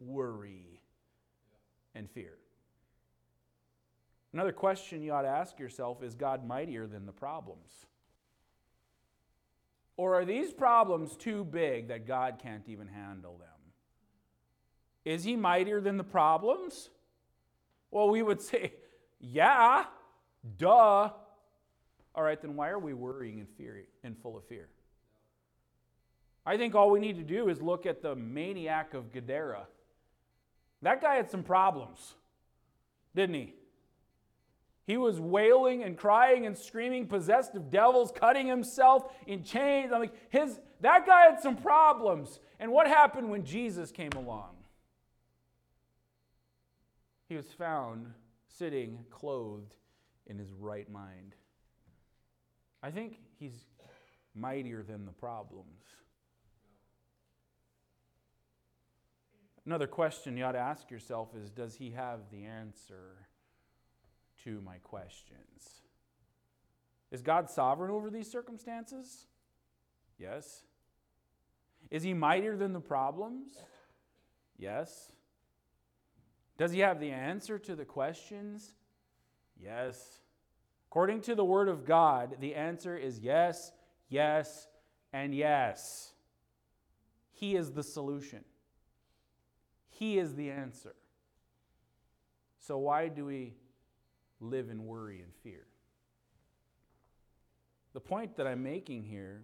worry 0.00 0.80
and 1.94 2.10
fear. 2.10 2.34
Another 4.32 4.52
question 4.52 5.02
you 5.02 5.12
ought 5.12 5.22
to 5.22 5.28
ask 5.28 5.58
yourself 5.58 6.02
is 6.02 6.14
God 6.14 6.46
mightier 6.46 6.86
than 6.86 7.06
the 7.06 7.12
problems? 7.12 7.86
Or 9.96 10.14
are 10.14 10.24
these 10.24 10.52
problems 10.52 11.16
too 11.16 11.44
big 11.44 11.88
that 11.88 12.06
God 12.06 12.38
can't 12.42 12.66
even 12.68 12.86
handle 12.86 13.36
them? 13.38 13.48
Is 15.04 15.24
he 15.24 15.36
mightier 15.36 15.80
than 15.80 15.96
the 15.96 16.04
problems? 16.04 16.90
Well, 17.90 18.08
we 18.08 18.22
would 18.22 18.40
say, 18.42 18.72
yeah, 19.18 19.84
duh. 20.56 21.10
All 22.14 22.22
right, 22.24 22.40
then 22.40 22.56
why 22.56 22.70
are 22.70 22.78
we 22.78 22.94
worrying 22.94 23.40
and 23.40 23.48
fear 23.56 23.84
and 24.02 24.16
full 24.18 24.36
of 24.36 24.44
fear? 24.46 24.68
I 26.46 26.56
think 26.56 26.74
all 26.74 26.90
we 26.90 27.00
need 27.00 27.16
to 27.16 27.22
do 27.22 27.48
is 27.48 27.60
look 27.60 27.86
at 27.86 28.02
the 28.02 28.16
maniac 28.16 28.94
of 28.94 29.12
Gadara. 29.12 29.66
That 30.82 31.00
guy 31.00 31.16
had 31.16 31.30
some 31.30 31.42
problems, 31.42 32.14
didn't 33.14 33.34
he? 33.34 33.54
He 34.86 34.96
was 34.96 35.20
wailing 35.20 35.84
and 35.84 35.96
crying 35.96 36.46
and 36.46 36.56
screaming, 36.56 37.06
possessed 37.06 37.54
of 37.54 37.70
devils, 37.70 38.12
cutting 38.12 38.46
himself 38.46 39.12
in 39.26 39.44
chains. 39.44 39.92
I'm 39.92 40.00
like, 40.00 40.14
his, 40.30 40.58
that 40.80 41.06
guy 41.06 41.26
had 41.26 41.40
some 41.40 41.56
problems. 41.56 42.40
And 42.58 42.72
what 42.72 42.88
happened 42.88 43.30
when 43.30 43.44
Jesus 43.44 43.92
came 43.92 44.10
along? 44.16 44.56
He 47.28 47.36
was 47.36 47.46
found 47.52 48.12
sitting 48.48 49.04
clothed 49.10 49.74
in 50.26 50.38
his 50.38 50.52
right 50.52 50.90
mind. 50.90 51.36
I 52.82 52.90
think 52.90 53.20
he's 53.38 53.66
mightier 54.34 54.82
than 54.82 55.04
the 55.06 55.12
problems. 55.12 55.84
Another 59.66 59.86
question 59.86 60.36
you 60.36 60.44
ought 60.44 60.52
to 60.52 60.58
ask 60.58 60.90
yourself 60.90 61.34
is 61.34 61.50
Does 61.50 61.74
he 61.74 61.90
have 61.90 62.20
the 62.30 62.44
answer 62.44 63.26
to 64.44 64.60
my 64.62 64.76
questions? 64.78 65.82
Is 67.10 67.22
God 67.22 67.50
sovereign 67.50 67.90
over 67.90 68.10
these 68.10 68.30
circumstances? 68.30 69.26
Yes. 70.18 70.62
Is 71.90 72.02
he 72.02 72.14
mightier 72.14 72.56
than 72.56 72.72
the 72.72 72.80
problems? 72.80 73.50
Yes. 74.56 75.12
Does 76.56 76.72
he 76.72 76.80
have 76.80 77.00
the 77.00 77.10
answer 77.10 77.58
to 77.58 77.74
the 77.74 77.84
questions? 77.84 78.74
Yes. 79.58 80.20
According 80.90 81.22
to 81.22 81.34
the 81.34 81.44
Word 81.44 81.68
of 81.68 81.84
God, 81.84 82.36
the 82.40 82.54
answer 82.54 82.96
is 82.96 83.18
yes, 83.20 83.72
yes, 84.08 84.68
and 85.12 85.34
yes. 85.34 86.12
He 87.30 87.56
is 87.56 87.72
the 87.72 87.82
solution, 87.82 88.44
He 90.00 90.18
is 90.18 90.34
the 90.34 90.50
answer. 90.50 90.94
So, 92.58 92.78
why 92.78 93.08
do 93.08 93.26
we 93.26 93.52
live 94.40 94.70
in 94.70 94.86
worry 94.86 95.20
and 95.20 95.30
fear? 95.42 95.66
The 97.92 98.00
point 98.00 98.34
that 98.38 98.46
I'm 98.46 98.62
making 98.62 99.04
here 99.04 99.42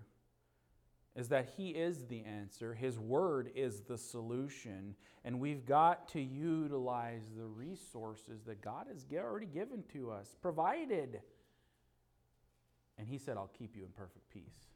is 1.15 1.29
that 1.29 1.51
He 1.59 1.71
is 1.71 2.07
the 2.07 2.25
answer, 2.25 2.73
His 2.73 2.99
Word 2.99 3.51
is 3.55 3.81
the 3.81 3.99
solution, 3.99 4.95
and 5.27 5.41
we've 5.41 5.67
got 5.67 6.09
to 6.09 6.21
utilize 6.23 7.29
the 7.37 7.45
resources 7.45 8.41
that 8.47 8.63
God 8.63 8.87
has 8.91 9.05
already 9.15 9.47
given 9.47 9.85
to 9.93 10.11
us, 10.11 10.35
provided. 10.41 11.21
And 12.97 13.07
He 13.07 13.19
said, 13.19 13.37
I'll 13.37 13.53
keep 13.59 13.77
you 13.77 13.83
in 13.83 13.91
perfect 13.91 14.31
peace. 14.31 14.76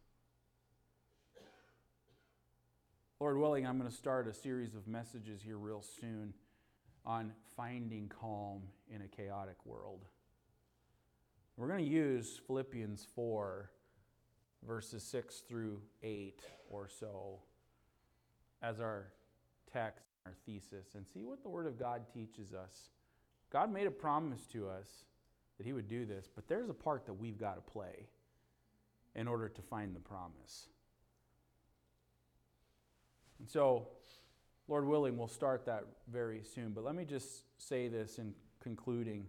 Lord 3.20 3.36
willing, 3.36 3.66
I'm 3.66 3.76
going 3.76 3.90
to 3.90 3.94
start 3.94 4.26
a 4.28 4.32
series 4.32 4.74
of 4.74 4.88
messages 4.88 5.42
here 5.44 5.58
real 5.58 5.82
soon 5.82 6.32
on 7.04 7.32
finding 7.54 8.08
calm 8.08 8.62
in 8.88 9.02
a 9.02 9.08
chaotic 9.08 9.56
world. 9.66 10.06
We're 11.58 11.68
going 11.68 11.84
to 11.84 11.90
use 11.90 12.40
Philippians 12.46 13.06
4 13.14 13.70
verses 14.66 15.02
6 15.02 15.40
through 15.40 15.82
8 16.02 16.40
or 16.70 16.88
so 16.88 17.40
as 18.62 18.80
our 18.80 19.12
text, 19.70 20.06
our 20.24 20.32
thesis, 20.46 20.94
and 20.94 21.06
see 21.06 21.22
what 21.22 21.42
the 21.42 21.50
Word 21.50 21.66
of 21.66 21.78
God 21.78 22.04
teaches 22.10 22.54
us. 22.54 22.88
God 23.52 23.70
made 23.70 23.86
a 23.86 23.90
promise 23.90 24.46
to 24.52 24.66
us 24.66 25.04
that 25.58 25.66
He 25.66 25.74
would 25.74 25.88
do 25.88 26.06
this, 26.06 26.26
but 26.34 26.48
there's 26.48 26.70
a 26.70 26.74
part 26.74 27.04
that 27.04 27.12
we've 27.12 27.38
got 27.38 27.56
to 27.56 27.70
play 27.70 28.06
in 29.14 29.28
order 29.28 29.50
to 29.50 29.60
find 29.60 29.94
the 29.94 30.00
promise. 30.00 30.68
And 33.40 33.48
so, 33.48 33.88
Lord 34.68 34.86
willing, 34.86 35.16
we'll 35.16 35.26
start 35.26 35.66
that 35.66 35.84
very 36.12 36.42
soon. 36.42 36.72
But 36.72 36.84
let 36.84 36.94
me 36.94 37.04
just 37.04 37.44
say 37.58 37.88
this 37.88 38.18
in 38.18 38.34
concluding 38.62 39.26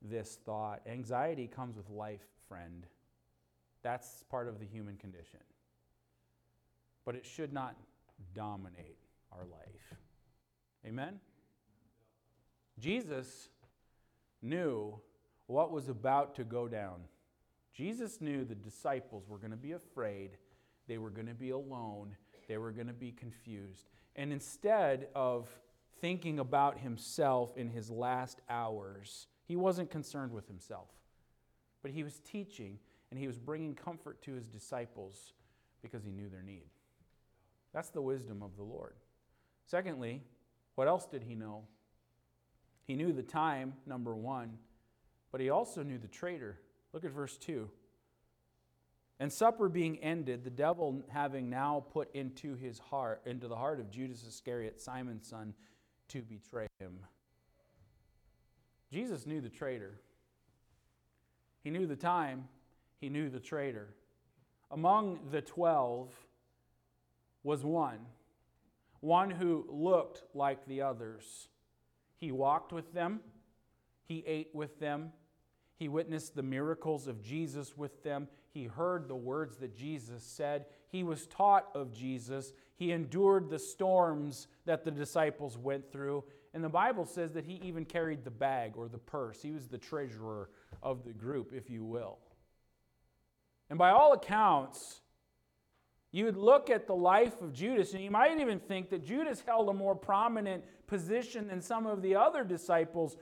this 0.00 0.38
thought 0.46 0.80
anxiety 0.86 1.46
comes 1.46 1.76
with 1.76 1.90
life, 1.90 2.24
friend. 2.48 2.86
That's 3.82 4.24
part 4.30 4.48
of 4.48 4.58
the 4.58 4.64
human 4.64 4.96
condition. 4.96 5.40
But 7.04 7.16
it 7.16 7.26
should 7.26 7.52
not 7.52 7.74
dominate 8.34 8.98
our 9.32 9.44
life. 9.44 9.98
Amen? 10.86 11.18
Jesus 12.78 13.48
knew 14.42 14.98
what 15.46 15.72
was 15.72 15.88
about 15.88 16.34
to 16.36 16.44
go 16.44 16.68
down. 16.68 17.00
Jesus 17.74 18.20
knew 18.20 18.44
the 18.44 18.54
disciples 18.54 19.24
were 19.28 19.38
going 19.38 19.50
to 19.50 19.56
be 19.56 19.72
afraid, 19.72 20.36
they 20.86 20.98
were 20.98 21.10
going 21.10 21.26
to 21.26 21.34
be 21.34 21.50
alone, 21.50 22.16
they 22.50 22.58
were 22.58 22.72
going 22.72 22.88
to 22.88 22.92
be 22.92 23.12
confused. 23.12 23.90
And 24.16 24.32
instead 24.32 25.06
of 25.14 25.48
thinking 26.00 26.40
about 26.40 26.80
himself 26.80 27.56
in 27.56 27.68
his 27.68 27.92
last 27.92 28.40
hours, 28.50 29.28
he 29.44 29.54
wasn't 29.54 29.88
concerned 29.88 30.32
with 30.32 30.48
himself, 30.48 30.88
but 31.80 31.92
he 31.92 32.02
was 32.02 32.18
teaching 32.18 32.80
and 33.08 33.20
he 33.20 33.28
was 33.28 33.38
bringing 33.38 33.76
comfort 33.76 34.20
to 34.22 34.32
his 34.32 34.48
disciples 34.48 35.32
because 35.80 36.02
he 36.02 36.10
knew 36.10 36.28
their 36.28 36.42
need. 36.42 36.64
That's 37.72 37.90
the 37.90 38.02
wisdom 38.02 38.42
of 38.42 38.56
the 38.56 38.64
Lord. 38.64 38.94
Secondly, 39.66 40.20
what 40.74 40.88
else 40.88 41.06
did 41.06 41.22
he 41.22 41.36
know? 41.36 41.62
He 42.82 42.96
knew 42.96 43.12
the 43.12 43.22
time, 43.22 43.74
number 43.86 44.16
one, 44.16 44.58
but 45.30 45.40
he 45.40 45.50
also 45.50 45.84
knew 45.84 45.98
the 45.98 46.08
traitor. 46.08 46.58
Look 46.92 47.04
at 47.04 47.12
verse 47.12 47.36
2. 47.36 47.70
And 49.20 49.30
supper 49.30 49.68
being 49.68 49.98
ended, 49.98 50.44
the 50.44 50.50
devil 50.50 51.02
having 51.10 51.50
now 51.50 51.84
put 51.92 52.12
into 52.14 52.56
his 52.56 52.78
heart, 52.78 53.20
into 53.26 53.48
the 53.48 53.56
heart 53.56 53.78
of 53.78 53.90
Judas 53.90 54.26
Iscariot, 54.26 54.80
Simon's 54.80 55.28
son, 55.28 55.52
to 56.08 56.22
betray 56.22 56.66
him. 56.78 57.00
Jesus 58.90 59.26
knew 59.26 59.42
the 59.42 59.50
traitor. 59.50 60.00
He 61.62 61.70
knew 61.70 61.86
the 61.86 61.96
time, 61.96 62.48
he 62.98 63.10
knew 63.10 63.28
the 63.28 63.38
traitor. 63.38 63.94
Among 64.70 65.20
the 65.30 65.42
twelve 65.42 66.14
was 67.42 67.62
one, 67.62 67.98
one 69.00 69.30
who 69.30 69.66
looked 69.68 70.22
like 70.34 70.66
the 70.66 70.80
others. 70.80 71.48
He 72.16 72.32
walked 72.32 72.72
with 72.72 72.94
them, 72.94 73.20
he 74.06 74.24
ate 74.26 74.48
with 74.54 74.80
them, 74.80 75.12
he 75.80 75.88
witnessed 75.88 76.36
the 76.36 76.42
miracles 76.42 77.08
of 77.08 77.22
Jesus 77.22 77.74
with 77.74 78.04
them, 78.04 78.28
he 78.52 78.64
heard 78.64 79.08
the 79.08 79.16
words 79.16 79.56
that 79.56 79.74
Jesus 79.74 80.22
said, 80.22 80.66
he 80.90 81.02
was 81.02 81.26
taught 81.26 81.68
of 81.74 81.90
Jesus, 81.90 82.52
he 82.76 82.92
endured 82.92 83.48
the 83.48 83.58
storms 83.58 84.46
that 84.66 84.84
the 84.84 84.90
disciples 84.90 85.56
went 85.56 85.90
through. 85.90 86.22
And 86.52 86.62
the 86.62 86.68
Bible 86.68 87.06
says 87.06 87.32
that 87.32 87.46
he 87.46 87.60
even 87.64 87.86
carried 87.86 88.24
the 88.24 88.30
bag 88.30 88.74
or 88.76 88.88
the 88.88 88.98
purse. 88.98 89.40
He 89.40 89.52
was 89.52 89.68
the 89.68 89.78
treasurer 89.78 90.50
of 90.82 91.04
the 91.04 91.12
group, 91.12 91.52
if 91.54 91.70
you 91.70 91.82
will. 91.82 92.18
And 93.70 93.78
by 93.78 93.90
all 93.90 94.12
accounts, 94.12 95.00
you 96.12 96.26
would 96.26 96.36
look 96.36 96.68
at 96.68 96.86
the 96.86 96.94
life 96.94 97.40
of 97.40 97.54
Judas, 97.54 97.94
and 97.94 98.02
you 98.02 98.10
might 98.10 98.38
even 98.38 98.58
think 98.58 98.90
that 98.90 99.04
Judas 99.04 99.42
held 99.46 99.70
a 99.70 99.72
more 99.72 99.94
prominent 99.94 100.64
position 100.88 101.46
than 101.46 101.62
some 101.62 101.86
of 101.86 102.02
the 102.02 102.16
other 102.16 102.44
disciples, 102.44 103.16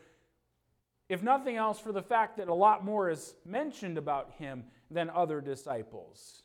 if 1.09 1.23
nothing 1.23 1.57
else, 1.57 1.79
for 1.79 1.93
the 1.93 2.03
fact 2.03 2.37
that 2.37 2.49
a 2.49 2.55
lot 2.55 2.85
more 2.85 3.11
is 3.11 3.35
mentioned 3.45 3.99
about 3.99 4.33
him 4.39 4.65
than 4.91 5.11
other 5.11 5.41
disciples. 5.41 6.43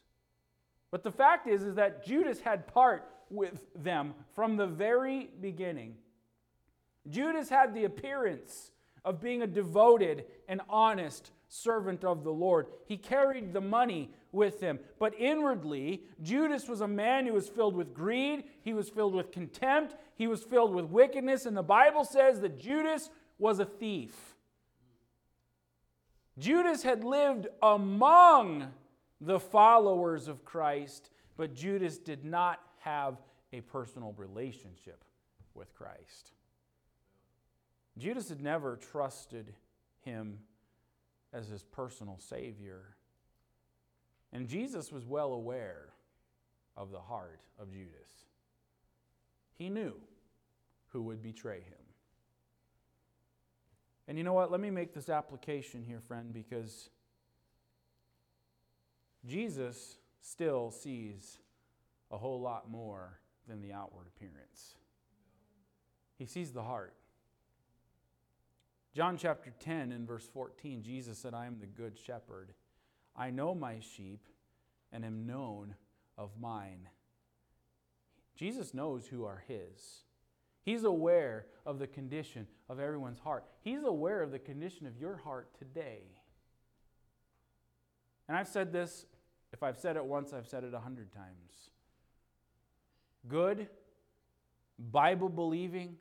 But 0.91 1.03
the 1.03 1.11
fact 1.11 1.47
is, 1.47 1.63
is 1.63 1.75
that 1.75 2.05
Judas 2.05 2.39
had 2.39 2.67
part 2.67 3.09
with 3.29 3.65
them 3.75 4.13
from 4.33 4.57
the 4.57 4.67
very 4.67 5.29
beginning. 5.41 5.95
Judas 7.09 7.49
had 7.49 7.73
the 7.73 7.85
appearance 7.85 8.71
of 9.03 9.19
being 9.19 9.41
a 9.41 9.47
devoted 9.47 10.25
and 10.47 10.61
honest 10.69 11.31
servant 11.49 12.03
of 12.03 12.23
the 12.23 12.31
Lord. 12.31 12.67
He 12.85 12.97
carried 12.97 13.53
the 13.53 13.61
money 13.61 14.11
with 14.31 14.59
him. 14.59 14.79
But 14.97 15.13
inwardly, 15.19 16.03
Judas 16.21 16.67
was 16.67 16.81
a 16.81 16.87
man 16.87 17.25
who 17.25 17.33
was 17.33 17.49
filled 17.49 17.75
with 17.75 17.93
greed, 17.93 18.45
he 18.61 18.73
was 18.73 18.89
filled 18.89 19.13
with 19.13 19.31
contempt, 19.31 19.95
he 20.15 20.27
was 20.27 20.43
filled 20.43 20.73
with 20.73 20.85
wickedness, 20.85 21.45
and 21.45 21.55
the 21.55 21.63
Bible 21.63 22.05
says 22.05 22.39
that 22.41 22.59
Judas 22.59 23.09
was 23.37 23.59
a 23.59 23.65
thief. 23.65 24.32
Judas 26.37 26.83
had 26.83 27.03
lived 27.03 27.47
among 27.61 28.71
the 29.21 29.39
followers 29.39 30.27
of 30.27 30.43
Christ, 30.43 31.11
but 31.37 31.53
Judas 31.53 31.97
did 31.97 32.25
not 32.25 32.59
have 32.79 33.17
a 33.51 33.61
personal 33.61 34.13
relationship 34.17 35.03
with 35.53 35.73
Christ. 35.75 36.31
Judas 37.97 38.29
had 38.29 38.41
never 38.41 38.77
trusted 38.77 39.53
him 40.01 40.39
as 41.31 41.47
his 41.47 41.63
personal 41.63 42.17
Savior. 42.19 42.95
And 44.31 44.47
Jesus 44.47 44.91
was 44.91 45.05
well 45.05 45.33
aware 45.33 45.89
of 46.75 46.91
the 46.91 46.99
heart 46.99 47.41
of 47.59 47.71
Judas. 47.71 48.25
He 49.55 49.69
knew 49.69 49.93
who 50.89 51.03
would 51.03 51.21
betray 51.21 51.61
him. 51.61 51.82
And 54.07 54.17
you 54.17 54.23
know 54.23 54.33
what? 54.33 54.51
Let 54.51 54.59
me 54.59 54.69
make 54.69 54.93
this 54.93 55.09
application 55.09 55.83
here, 55.83 56.01
friend, 56.01 56.33
because 56.33 56.89
Jesus 59.25 59.95
still 60.21 60.71
sees 60.71 61.37
a 62.11 62.17
whole 62.17 62.41
lot 62.41 62.69
more 62.69 63.19
than 63.47 63.61
the 63.61 63.73
outward 63.73 64.07
appearance. 64.07 64.75
He 66.17 66.25
sees 66.25 66.51
the 66.51 66.63
heart. 66.63 66.93
John 68.93 69.17
chapter 69.17 69.51
10 69.59 69.91
and 69.91 70.07
verse 70.07 70.27
14, 70.33 70.83
Jesus 70.83 71.17
said, 71.17 71.33
I 71.33 71.47
am 71.47 71.59
the 71.59 71.65
good 71.65 71.97
shepherd. 71.97 72.53
I 73.15 73.31
know 73.31 73.55
my 73.55 73.79
sheep 73.79 74.27
and 74.91 75.03
am 75.03 75.25
known 75.25 75.75
of 76.17 76.29
mine. 76.39 76.89
Jesus 78.35 78.73
knows 78.73 79.07
who 79.07 79.25
are 79.25 79.43
his. 79.47 80.03
He's 80.63 80.83
aware 80.85 81.45
of 81.65 81.79
the 81.79 81.87
condition 81.87 82.47
of 82.69 82.79
everyone's 82.79 83.19
heart. 83.19 83.43
He's 83.61 83.83
aware 83.83 84.21
of 84.21 84.31
the 84.31 84.39
condition 84.39 84.87
of 84.87 84.97
your 84.97 85.17
heart 85.17 85.49
today. 85.59 86.03
And 88.27 88.37
I've 88.37 88.47
said 88.47 88.71
this, 88.71 89.05
if 89.51 89.61
I've 89.61 89.77
said 89.77 89.97
it 89.97 90.05
once, 90.05 90.33
I've 90.33 90.47
said 90.47 90.63
it 90.63 90.73
a 90.73 90.79
hundred 90.79 91.11
times. 91.11 91.69
Good, 93.27 93.67
Bible 94.79 95.29
believing, 95.29 95.97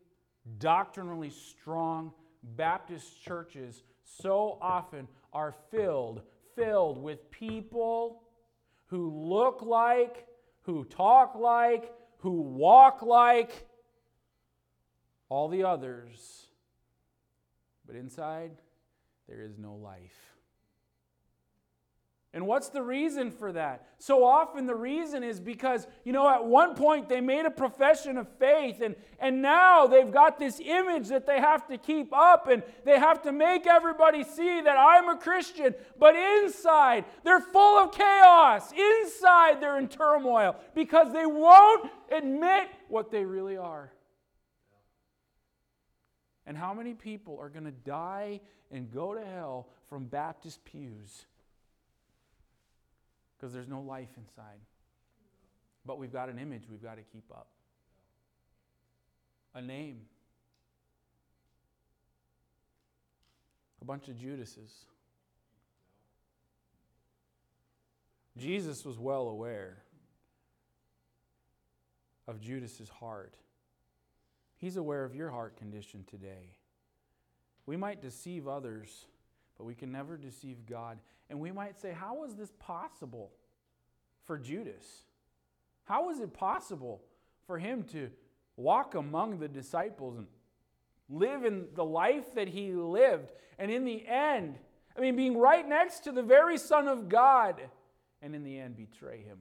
doctrinally 0.59 1.31
strong 1.31 2.13
Baptist 2.43 3.23
churches 3.23 3.83
so 4.05 4.59
often 4.61 5.07
are 5.33 5.55
filled, 5.71 6.23
filled 6.57 6.99
with 6.99 7.31
people 7.31 8.23
who 8.87 9.11
look 9.11 9.63
like, 9.63 10.27
who 10.63 10.85
talk 10.85 11.35
like, 11.35 11.93
who 12.19 12.41
walk 12.41 13.03
like 13.03 13.67
all 15.33 15.49
the 15.49 15.65
others, 15.65 16.45
but 17.87 17.97
inside 17.97 18.51
there 19.27 19.41
is 19.41 19.57
no 19.57 19.77
life. 19.77 20.35
And 22.35 22.47
what's 22.47 22.69
the 22.69 22.83
reason 22.83 23.31
for 23.31 23.51
that? 23.53 23.87
So 23.99 24.25
often 24.25 24.67
the 24.67 24.75
reason 24.75 25.23
is 25.23 25.41
because, 25.41 25.87
you 26.05 26.13
know, 26.13 26.29
at 26.29 26.45
one 26.45 26.75
point 26.75 27.09
they 27.09 27.23
made 27.23 27.47
a 27.47 27.51
profession 27.51 28.19
of 28.19 28.29
faith 28.39 28.83
and, 28.83 28.95
and 29.19 29.41
now 29.41 29.87
they've 29.87 30.11
got 30.11 30.39
this 30.39 30.61
image 30.61 31.09
that 31.09 31.27
they 31.27 31.41
have 31.41 31.67
to 31.69 31.79
keep 31.79 32.13
up 32.13 32.49
and 32.49 32.63
they 32.85 32.99
have 32.99 33.23
to 33.23 33.33
make 33.33 33.67
everybody 33.67 34.25
see 34.25 34.61
that 34.61 34.77
I'm 34.79 35.09
a 35.09 35.17
Christian. 35.17 35.75
But 35.99 36.15
inside, 36.15 37.07
they're 37.25 37.41
full 37.41 37.79
of 37.79 37.93
chaos. 37.93 38.71
Inside, 38.73 39.63
they're 39.63 39.79
in 39.79 39.89
turmoil 39.89 40.57
because 40.75 41.11
they 41.11 41.25
won't 41.25 41.91
admit 42.11 42.69
what 42.89 43.11
they 43.11 43.25
really 43.25 43.57
are. 43.57 43.93
And 46.47 46.57
how 46.57 46.75
many 46.75 46.95
people 46.95 47.39
are 47.41 47.49
going 47.49 47.65
to 47.65 47.71
die 47.71 48.41
and 48.71 48.91
go 48.91 49.15
to 49.15 49.25
hell 49.25 49.69
from 49.89 50.07
Baptist 50.07 50.65
pews? 50.65 51.25
because 53.43 53.53
there's 53.53 53.69
no 53.69 53.81
life 53.81 54.11
inside. 54.17 54.61
But 55.85 55.99
we've 55.99 56.13
got 56.13 56.29
an 56.29 56.39
image 56.39 56.63
we've 56.71 56.83
got 56.83 56.95
to 56.95 57.03
keep 57.03 57.25
up, 57.33 57.49
a 59.53 59.61
name, 59.61 60.03
a 63.81 63.85
bunch 63.85 64.07
of 64.07 64.17
Judases. 64.17 64.71
Jesus 68.39 68.85
was 68.85 68.97
well 68.97 69.27
aware 69.27 69.83
of 72.29 72.41
Judas's 72.41 72.89
heart. 72.89 73.35
He's 74.63 74.77
aware 74.77 75.05
of 75.05 75.17
your 75.17 75.29
heart 75.29 75.57
condition 75.57 76.05
today. 76.09 76.55
We 77.67 77.77
might 77.77 78.01
deceive 78.01 78.47
others, 78.47 79.07
but 79.59 79.65
we 79.65 79.75
can 79.75 79.91
never 79.91 80.17
deceive 80.17 80.67
God. 80.67 81.01
And 81.29 81.41
we 81.41 81.51
might 81.51 81.81
say, 81.81 81.91
how 81.91 82.15
was 82.15 82.37
this 82.37 82.53
possible 82.61 83.33
for 84.25 84.39
Judas? 84.39 84.85
How 85.83 86.07
was 86.07 86.21
it 86.21 86.33
possible 86.33 87.03
for 87.45 87.59
him 87.59 87.83
to 87.91 88.09
walk 88.57 88.95
among 88.95 89.41
the 89.41 89.49
disciples 89.49 90.17
and 90.17 90.29
live 91.11 91.45
in 91.45 91.67
the 91.75 91.85
life 91.85 92.33
that 92.37 92.47
he 92.47 92.71
lived? 92.71 93.33
And 93.59 93.69
in 93.69 93.85
the 93.85 94.07
end, 94.07 94.61
I 94.97 95.01
mean, 95.01 95.17
being 95.17 95.37
right 95.37 95.69
next 95.69 96.05
to 96.05 96.13
the 96.13 96.23
very 96.23 96.57
Son 96.57 96.87
of 96.87 97.09
God, 97.09 97.61
and 98.23 98.33
in 98.33 98.45
the 98.45 98.61
end, 98.61 98.77
betray 98.77 99.25
him. 99.25 99.39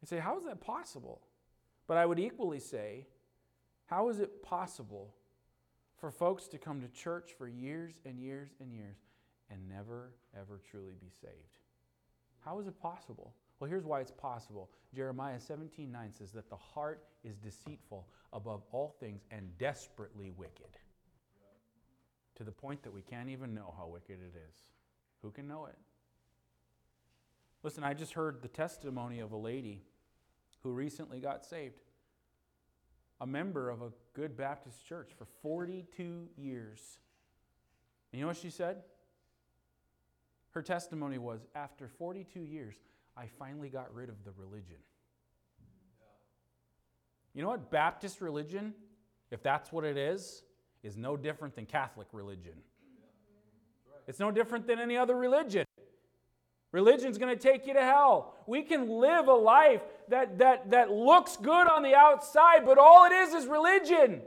You 0.00 0.06
say, 0.06 0.18
how 0.20 0.38
is 0.38 0.44
that 0.44 0.60
possible? 0.60 1.20
But 1.88 1.96
I 1.96 2.06
would 2.06 2.20
equally 2.20 2.60
say, 2.60 3.08
how 3.86 4.08
is 4.10 4.20
it 4.20 4.42
possible 4.44 5.14
for 5.98 6.10
folks 6.10 6.46
to 6.48 6.58
come 6.58 6.80
to 6.80 6.88
church 6.88 7.34
for 7.36 7.48
years 7.48 7.94
and 8.04 8.20
years 8.20 8.50
and 8.60 8.72
years 8.72 8.96
and 9.50 9.68
never, 9.68 10.12
ever 10.36 10.60
truly 10.70 10.94
be 11.00 11.10
saved. 11.20 11.58
How 12.44 12.58
is 12.60 12.66
it 12.66 12.80
possible? 12.80 13.34
Well, 13.58 13.68
here's 13.68 13.84
why 13.84 14.00
it's 14.00 14.12
possible. 14.12 14.70
Jeremiah 14.94 15.40
17 15.40 15.90
9 15.90 16.12
says 16.12 16.30
that 16.32 16.48
the 16.48 16.56
heart 16.56 17.04
is 17.24 17.36
deceitful 17.36 18.06
above 18.32 18.62
all 18.70 18.94
things 19.00 19.22
and 19.30 19.56
desperately 19.58 20.30
wicked. 20.30 20.78
To 22.36 22.44
the 22.44 22.52
point 22.52 22.82
that 22.84 22.94
we 22.94 23.02
can't 23.02 23.28
even 23.28 23.54
know 23.54 23.74
how 23.76 23.88
wicked 23.88 24.18
it 24.20 24.36
is. 24.48 24.56
Who 25.22 25.32
can 25.32 25.48
know 25.48 25.66
it? 25.66 25.76
Listen, 27.64 27.82
I 27.82 27.94
just 27.94 28.12
heard 28.12 28.40
the 28.40 28.48
testimony 28.48 29.18
of 29.18 29.32
a 29.32 29.36
lady 29.36 29.82
who 30.62 30.72
recently 30.72 31.20
got 31.20 31.44
saved 31.44 31.80
a 33.20 33.26
member 33.26 33.68
of 33.68 33.82
a 33.82 33.90
good 34.14 34.36
Baptist 34.36 34.86
church 34.86 35.10
for 35.16 35.26
42 35.42 36.28
years. 36.36 36.98
And 38.12 38.18
you 38.18 38.24
know 38.24 38.28
what 38.28 38.36
she 38.36 38.50
said? 38.50 38.78
Her 40.50 40.62
testimony 40.62 41.18
was 41.18 41.46
after 41.54 41.88
42 41.88 42.40
years, 42.40 42.76
I 43.16 43.26
finally 43.38 43.68
got 43.68 43.92
rid 43.94 44.08
of 44.08 44.24
the 44.24 44.30
religion. 44.36 44.76
You 47.34 47.42
know 47.42 47.48
what? 47.48 47.70
Baptist 47.70 48.20
religion, 48.20 48.74
if 49.30 49.42
that's 49.42 49.70
what 49.70 49.84
it 49.84 49.96
is, 49.96 50.42
is 50.82 50.96
no 50.96 51.16
different 51.16 51.54
than 51.54 51.66
Catholic 51.66 52.08
religion. 52.12 52.54
It's 54.06 54.18
no 54.18 54.30
different 54.30 54.66
than 54.66 54.78
any 54.78 54.96
other 54.96 55.14
religion. 55.14 55.66
Religion's 56.78 57.18
going 57.18 57.36
to 57.36 57.42
take 57.42 57.66
you 57.66 57.74
to 57.74 57.82
hell. 57.82 58.34
We 58.46 58.62
can 58.62 58.88
live 58.88 59.26
a 59.26 59.34
life 59.34 59.82
that, 60.10 60.38
that, 60.38 60.70
that 60.70 60.92
looks 60.92 61.36
good 61.36 61.68
on 61.68 61.82
the 61.82 61.96
outside, 61.96 62.64
but 62.64 62.78
all 62.78 63.04
it 63.04 63.12
is 63.12 63.34
is 63.34 63.48
religion. 63.48 64.22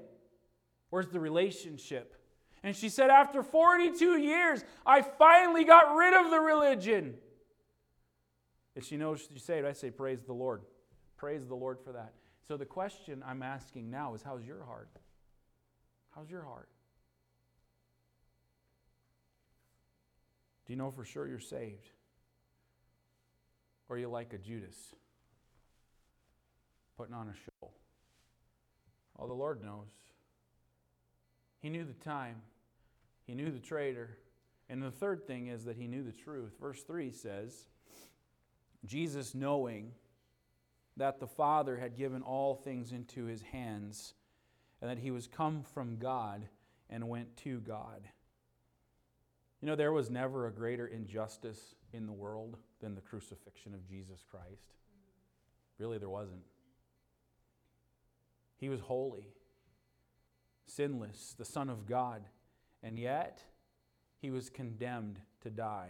Where's 0.89 1.07
the 1.07 1.21
relationship? 1.21 2.13
And 2.61 2.75
she 2.75 2.89
said, 2.89 3.09
After 3.09 3.41
42 3.41 4.17
years, 4.17 4.65
I 4.85 5.01
finally 5.01 5.63
got 5.63 5.95
rid 5.95 6.13
of 6.13 6.29
the 6.29 6.41
religion. 6.41 7.13
If 8.75 8.83
she 8.83 8.97
knows 8.97 9.25
she 9.31 9.39
saved, 9.39 9.65
I 9.65 9.71
say, 9.71 9.89
Praise 9.89 10.19
the 10.21 10.33
Lord. 10.33 10.63
Praise 11.15 11.47
the 11.47 11.55
Lord 11.55 11.79
for 11.79 11.93
that. 11.93 12.11
So 12.45 12.57
the 12.57 12.65
question 12.65 13.23
I'm 13.25 13.43
asking 13.43 13.89
now 13.89 14.13
is, 14.13 14.23
How's 14.23 14.43
your 14.43 14.65
heart? 14.65 14.89
How's 16.13 16.29
your 16.29 16.43
heart? 16.43 16.67
Do 20.65 20.73
you 20.73 20.77
know 20.77 20.91
for 20.91 21.05
sure 21.05 21.29
you're 21.29 21.39
saved? 21.39 21.91
Or 23.91 23.95
are 23.95 23.99
you 23.99 24.07
like 24.07 24.31
a 24.31 24.37
Judas, 24.37 24.95
putting 26.95 27.13
on 27.13 27.27
a 27.27 27.33
show? 27.33 27.71
All 29.19 29.27
the 29.27 29.33
Lord 29.33 29.61
knows. 29.61 29.89
He 31.59 31.67
knew 31.67 31.83
the 31.83 31.91
time, 31.91 32.37
He 33.27 33.35
knew 33.35 33.51
the 33.51 33.59
traitor. 33.59 34.17
And 34.69 34.81
the 34.81 34.91
third 34.91 35.27
thing 35.27 35.47
is 35.47 35.65
that 35.65 35.75
He 35.75 35.87
knew 35.87 36.03
the 36.03 36.13
truth. 36.13 36.53
Verse 36.57 36.81
3 36.83 37.11
says, 37.11 37.67
Jesus 38.85 39.35
knowing 39.35 39.91
that 40.95 41.19
the 41.19 41.27
Father 41.27 41.75
had 41.75 41.97
given 41.97 42.21
all 42.21 42.55
things 42.55 42.93
into 42.93 43.25
His 43.25 43.41
hands, 43.41 44.13
and 44.79 44.89
that 44.89 44.99
He 44.99 45.11
was 45.11 45.27
come 45.27 45.63
from 45.73 45.97
God 45.97 46.47
and 46.89 47.09
went 47.09 47.35
to 47.43 47.59
God. 47.59 48.07
You 49.59 49.67
know, 49.67 49.75
there 49.75 49.91
was 49.91 50.09
never 50.09 50.47
a 50.47 50.53
greater 50.53 50.87
injustice 50.87 51.75
in 51.93 52.05
the 52.05 52.13
world 52.13 52.57
than 52.79 52.95
the 52.95 53.01
crucifixion 53.01 53.73
of 53.73 53.87
Jesus 53.87 54.23
Christ. 54.29 54.73
Really, 55.77 55.97
there 55.97 56.09
wasn't. 56.09 56.43
He 58.57 58.69
was 58.69 58.79
holy, 58.81 59.27
sinless, 60.67 61.35
the 61.37 61.45
Son 61.45 61.69
of 61.69 61.87
God, 61.87 62.21
and 62.83 62.99
yet 62.99 63.41
he 64.19 64.29
was 64.29 64.49
condemned 64.49 65.19
to 65.41 65.49
die. 65.49 65.89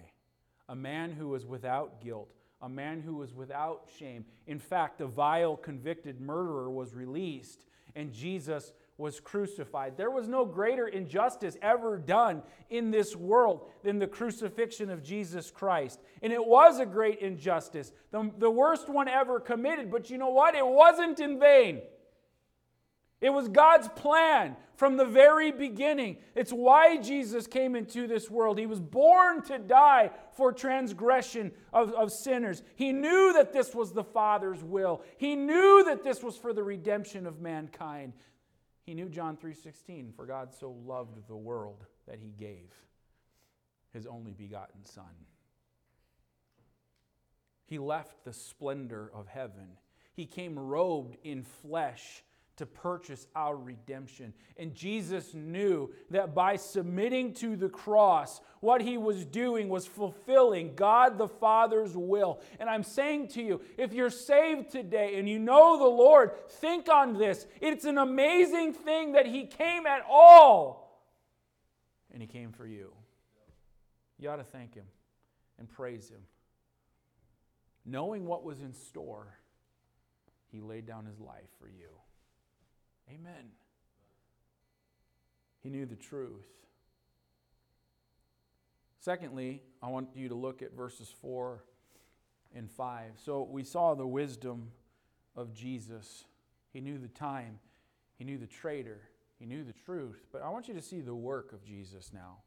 A 0.69 0.75
man 0.75 1.11
who 1.11 1.27
was 1.27 1.45
without 1.45 2.01
guilt, 2.01 2.33
a 2.61 2.69
man 2.69 3.01
who 3.01 3.15
was 3.15 3.33
without 3.33 3.89
shame. 3.99 4.23
In 4.47 4.59
fact, 4.59 5.01
a 5.01 5.07
vile, 5.07 5.57
convicted 5.57 6.21
murderer 6.21 6.69
was 6.69 6.93
released, 6.95 7.65
and 7.95 8.13
Jesus 8.13 8.71
was 8.97 9.19
crucified. 9.19 9.97
There 9.97 10.11
was 10.11 10.27
no 10.27 10.45
greater 10.45 10.87
injustice 10.87 11.57
ever 11.61 11.97
done 11.97 12.43
in 12.69 12.91
this 12.91 13.15
world 13.15 13.67
than 13.83 13.99
the 13.99 14.07
crucifixion 14.07 14.89
of 14.89 15.03
Jesus 15.03 15.49
Christ. 15.49 15.99
And 16.21 16.31
it 16.31 16.45
was 16.45 16.79
a 16.79 16.85
great 16.85 17.19
injustice, 17.19 17.91
the, 18.11 18.31
the 18.37 18.51
worst 18.51 18.89
one 18.89 19.07
ever 19.07 19.39
committed. 19.39 19.91
But 19.91 20.09
you 20.09 20.17
know 20.17 20.29
what? 20.29 20.55
It 20.55 20.65
wasn't 20.65 21.19
in 21.19 21.39
vain. 21.39 21.81
It 23.21 23.29
was 23.29 23.49
God's 23.49 23.87
plan 23.89 24.55
from 24.75 24.97
the 24.97 25.05
very 25.05 25.51
beginning. 25.51 26.17
It's 26.33 26.51
why 26.51 26.97
Jesus 26.97 27.45
came 27.45 27.75
into 27.75 28.07
this 28.07 28.31
world. 28.31 28.57
He 28.57 28.65
was 28.65 28.79
born 28.79 29.43
to 29.43 29.59
die 29.59 30.09
for 30.35 30.51
transgression 30.51 31.51
of, 31.71 31.93
of 31.93 32.11
sinners. 32.11 32.63
He 32.75 32.91
knew 32.91 33.31
that 33.33 33.53
this 33.53 33.75
was 33.75 33.91
the 33.91 34.03
Father's 34.03 34.63
will. 34.63 35.03
He 35.17 35.35
knew 35.35 35.83
that 35.85 36.03
this 36.03 36.23
was 36.23 36.35
for 36.35 36.51
the 36.51 36.63
redemption 36.63 37.27
of 37.27 37.39
mankind. 37.39 38.13
He 38.83 38.93
knew 38.93 39.09
John 39.09 39.37
3:16, 39.37 40.13
for 40.13 40.25
God 40.25 40.53
so 40.53 40.71
loved 40.71 41.27
the 41.27 41.35
world 41.35 41.85
that 42.07 42.19
he 42.19 42.29
gave 42.29 42.73
his 43.93 44.07
only 44.07 44.33
begotten 44.33 44.83
son. 44.83 45.25
He 47.65 47.79
left 47.79 48.23
the 48.23 48.33
splendor 48.33 49.09
of 49.13 49.27
heaven. 49.27 49.77
He 50.13 50.25
came 50.25 50.57
robed 50.57 51.17
in 51.23 51.43
flesh 51.43 52.23
to 52.61 52.65
purchase 52.67 53.25
our 53.35 53.57
redemption. 53.57 54.33
And 54.55 54.75
Jesus 54.75 55.33
knew 55.33 55.91
that 56.11 56.35
by 56.35 56.57
submitting 56.57 57.33
to 57.35 57.55
the 57.55 57.69
cross, 57.69 58.39
what 58.59 58.81
he 58.81 58.99
was 58.99 59.25
doing 59.25 59.67
was 59.67 59.87
fulfilling 59.87 60.75
God 60.75 61.17
the 61.17 61.27
Father's 61.27 61.97
will. 61.97 62.39
And 62.59 62.69
I'm 62.69 62.83
saying 62.83 63.29
to 63.29 63.41
you, 63.41 63.61
if 63.79 63.93
you're 63.93 64.11
saved 64.11 64.69
today 64.69 65.17
and 65.17 65.27
you 65.27 65.39
know 65.39 65.79
the 65.79 65.85
Lord, 65.85 66.33
think 66.47 66.87
on 66.87 67.17
this. 67.17 67.47
It's 67.61 67.85
an 67.85 67.97
amazing 67.97 68.73
thing 68.73 69.13
that 69.13 69.25
he 69.25 69.47
came 69.47 69.87
at 69.87 70.05
all. 70.07 71.01
And 72.13 72.21
he 72.21 72.27
came 72.27 72.51
for 72.51 72.67
you. 72.67 72.93
You 74.19 74.29
ought 74.29 74.35
to 74.35 74.43
thank 74.43 74.75
him 74.75 74.85
and 75.57 75.67
praise 75.67 76.11
him. 76.11 76.21
Knowing 77.87 78.27
what 78.27 78.43
was 78.43 78.61
in 78.61 78.71
store, 78.71 79.39
he 80.51 80.61
laid 80.61 80.85
down 80.85 81.07
his 81.07 81.19
life 81.19 81.49
for 81.59 81.67
you. 81.67 81.89
Amen. 83.13 83.51
He 85.61 85.69
knew 85.69 85.85
the 85.85 85.95
truth. 85.95 86.47
Secondly, 88.99 89.63
I 89.81 89.89
want 89.89 90.09
you 90.15 90.29
to 90.29 90.35
look 90.35 90.61
at 90.61 90.73
verses 90.73 91.13
4 91.21 91.63
and 92.55 92.69
5. 92.69 93.11
So 93.23 93.47
we 93.49 93.63
saw 93.63 93.95
the 93.95 94.07
wisdom 94.07 94.71
of 95.35 95.53
Jesus. 95.53 96.25
He 96.71 96.81
knew 96.81 96.97
the 96.97 97.07
time, 97.07 97.59
he 98.17 98.23
knew 98.23 98.37
the 98.37 98.47
traitor, 98.47 99.01
he 99.39 99.45
knew 99.45 99.63
the 99.63 99.73
truth. 99.73 100.25
But 100.31 100.43
I 100.43 100.49
want 100.49 100.67
you 100.67 100.73
to 100.75 100.81
see 100.81 101.01
the 101.01 101.15
work 101.15 101.51
of 101.51 101.65
Jesus 101.65 102.11
now. 102.13 102.37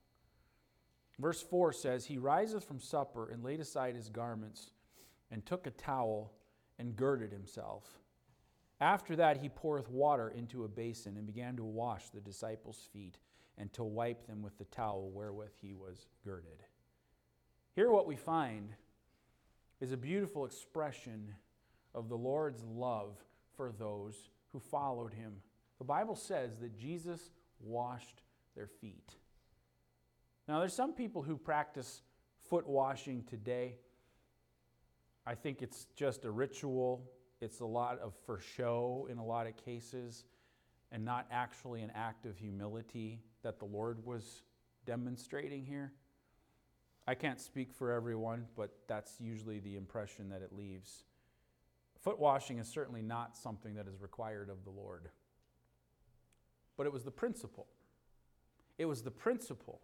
Verse 1.19 1.43
4 1.43 1.73
says, 1.73 2.07
He 2.07 2.19
riseth 2.19 2.65
from 2.65 2.81
supper 2.81 3.29
and 3.31 3.45
laid 3.45 3.61
aside 3.61 3.95
his 3.95 4.09
garments 4.09 4.71
and 5.31 5.45
took 5.45 5.67
a 5.67 5.71
towel 5.71 6.33
and 6.79 6.97
girded 6.97 7.33
himself. 7.33 7.85
After 8.85 9.17
that, 9.17 9.39
he 9.39 9.49
poureth 9.49 9.89
water 9.89 10.29
into 10.37 10.65
a 10.65 10.69
basin 10.69 11.17
and 11.17 11.27
began 11.27 11.57
to 11.57 11.65
wash 11.65 12.11
the 12.11 12.21
disciples' 12.21 12.87
feet 12.93 13.17
and 13.57 13.73
to 13.73 13.83
wipe 13.83 14.27
them 14.27 14.43
with 14.43 14.59
the 14.59 14.67
towel 14.67 15.09
wherewith 15.11 15.53
he 15.63 15.73
was 15.73 16.07
girded. 16.23 16.63
Here, 17.75 17.91
what 17.91 18.07
we 18.07 18.15
find 18.15 18.75
is 19.81 19.93
a 19.93 19.97
beautiful 19.97 20.45
expression 20.45 21.35
of 21.95 22.11
the 22.11 22.19
Lord's 22.19 22.63
love 22.63 23.17
for 23.57 23.73
those 23.73 24.29
who 24.53 24.61
followed 24.61 25.15
him. 25.15 25.33
The 25.79 25.85
Bible 25.85 26.15
says 26.15 26.59
that 26.59 26.77
Jesus 26.77 27.31
washed 27.61 28.21
their 28.55 28.67
feet. 28.67 29.17
Now, 30.47 30.59
there's 30.59 30.75
some 30.75 30.93
people 30.93 31.23
who 31.23 31.39
practice 31.39 32.03
foot 32.51 32.67
washing 32.67 33.25
today. 33.25 33.77
I 35.27 35.37
think 35.37 35.63
it's 35.63 35.87
just 35.97 36.27
a 36.27 36.31
ritual 36.31 37.11
it's 37.45 37.61
a 37.61 37.67
lot 37.67 37.99
of 38.01 38.15
for 38.25 38.41
show 38.41 39.07
in 39.11 39.19
a 39.19 39.25
lot 39.25 39.47
of 39.47 39.57
cases 39.57 40.25
and 40.91 41.05
not 41.05 41.27
actually 41.31 41.83
an 41.83 41.93
act 41.95 42.25
of 42.25 42.39
humility 42.39 43.21
that 43.43 43.59
the 43.59 43.65
Lord 43.67 44.05
was 44.05 44.43
demonstrating 44.87 45.65
here. 45.65 45.93
I 47.07 47.15
can't 47.15 47.39
speak 47.39 47.73
for 47.73 47.93
everyone, 47.93 48.47
but 48.57 48.71
that's 48.89 49.21
usually 49.21 49.59
the 49.59 49.77
impression 49.77 50.31
that 50.31 50.41
it 50.41 50.53
leaves. 50.53 51.05
Foot 52.01 52.19
washing 52.19 52.59
is 52.59 52.67
certainly 52.67 53.03
not 53.03 53.37
something 53.37 53.75
that 53.75 53.87
is 53.87 54.01
required 54.01 54.49
of 54.49 54.65
the 54.65 54.71
Lord. 54.71 55.11
But 56.77 56.87
it 56.87 56.93
was 56.93 57.05
the 57.05 57.11
principle. 57.11 57.67
It 58.79 58.87
was 58.87 59.03
the 59.03 59.11
principle 59.11 59.83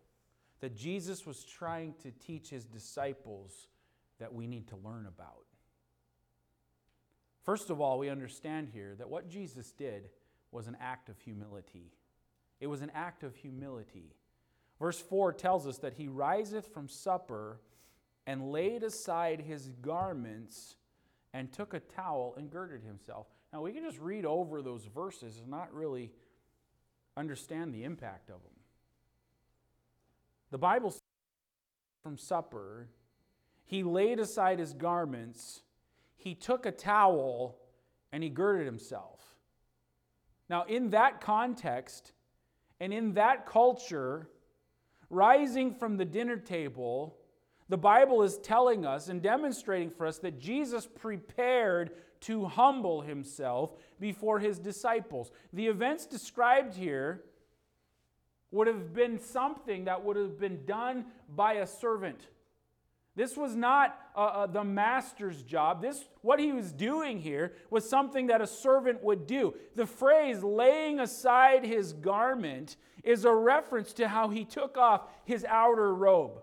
that 0.61 0.75
Jesus 0.75 1.27
was 1.27 1.45
trying 1.45 1.95
to 2.03 2.11
teach 2.11 2.49
his 2.49 2.65
disciples 2.65 3.69
that 4.19 4.33
we 4.33 4.47
need 4.47 4.69
to 4.69 4.77
learn 4.77 5.07
about. 5.07 5.45
First 7.45 7.71
of 7.71 7.81
all, 7.81 7.99
we 7.99 8.09
understand 8.09 8.69
here 8.73 8.95
that 8.99 9.09
what 9.09 9.29
Jesus 9.29 9.73
did 9.73 10.11
was 10.53 10.67
an 10.67 10.77
act 10.81 11.09
of 11.09 11.19
humility. 11.21 11.93
It 12.61 12.67
was 12.67 12.83
an 12.83 12.91
act 12.95 13.23
of 13.23 13.35
humility. 13.37 14.15
Verse 14.79 15.01
4 15.01 15.33
tells 15.33 15.67
us 15.67 15.79
that 15.79 15.95
he 15.95 16.09
riseth 16.09 16.73
from 16.73 16.89
supper 16.89 17.61
and 18.27 18.51
laid 18.51 18.83
aside 18.83 19.41
his 19.41 19.71
garments 19.81 20.77
and 21.33 21.53
took 21.53 21.75
a 21.75 21.81
towel 21.81 22.35
and 22.37 22.51
girded 22.51 22.83
himself. 22.83 23.27
Now, 23.53 23.63
we 23.63 23.73
can 23.73 23.85
just 23.85 23.99
read 23.99 24.25
over 24.25 24.63
those 24.63 24.85
verses 24.85 25.39
and 25.39 25.49
not 25.49 25.73
really 25.75 26.13
understand 27.17 27.75
the 27.75 27.85
impact 27.85 28.31
of 28.31 28.43
them. 28.43 28.53
The 30.51 30.59
Bible 30.59 30.91
says 30.91 31.01
from 32.03 32.17
supper, 32.17 32.89
he 33.67 33.83
laid 33.83 34.19
aside 34.19 34.59
his 34.59 34.73
garments 34.73 35.63
he 36.21 36.35
took 36.35 36.67
a 36.67 36.71
towel 36.71 37.57
and 38.13 38.23
he 38.23 38.29
girded 38.29 38.67
himself. 38.67 39.21
Now, 40.51 40.65
in 40.65 40.91
that 40.91 41.21
context 41.21 42.13
and 42.79 42.93
in 42.93 43.15
that 43.15 43.47
culture, 43.47 44.29
rising 45.09 45.75
from 45.75 45.97
the 45.97 46.05
dinner 46.05 46.37
table, 46.37 47.17
the 47.71 47.79
Bible 47.79 48.23
is 48.23 48.39
telling 48.39 48.85
us 48.85 49.09
and 49.09 49.23
demonstrating 49.23 49.91
for 49.91 50.07
us 50.07 50.19
that 50.19 50.39
Jesus 50.39 50.87
prepared 50.87 51.93
to 52.21 52.45
humble 52.45 53.01
himself 53.01 53.77
before 53.99 54.39
his 54.39 54.59
disciples. 54.59 55.31
The 55.53 55.69
events 55.69 56.05
described 56.05 56.75
here 56.75 57.23
would 58.51 58.67
have 58.67 58.93
been 58.93 59.19
something 59.19 59.85
that 59.85 60.05
would 60.05 60.17
have 60.17 60.39
been 60.39 60.67
done 60.67 61.07
by 61.35 61.55
a 61.55 61.67
servant. 61.67 62.27
This 63.17 63.37
was 63.37 63.57
not 63.57 63.99
uh, 64.17 64.21
uh, 64.21 64.47
the 64.47 64.65
master's 64.65 65.43
job. 65.43 65.83
This, 65.83 66.05
what 66.23 66.39
he 66.39 66.53
was 66.53 66.73
doing 66.73 67.19
here, 67.19 67.55
was 67.69 67.89
something 67.89 68.29
that 68.29 68.41
a 68.41 68.47
servant 68.47 69.03
would 69.03 69.27
do. 69.27 69.55
The 69.75 69.87
phrase 69.87 70.43
laying 70.43 71.01
aside 71.01 71.65
his 71.65 71.93
garment 71.93 72.77
is 73.03 73.25
a 73.25 73.35
reference 73.35 73.93
to 73.95 74.09
how 74.09 74.29
he 74.29 74.45
took 74.45 74.77
off 74.77 75.09
his 75.25 75.45
outer 75.45 75.95
robe. 75.95 76.43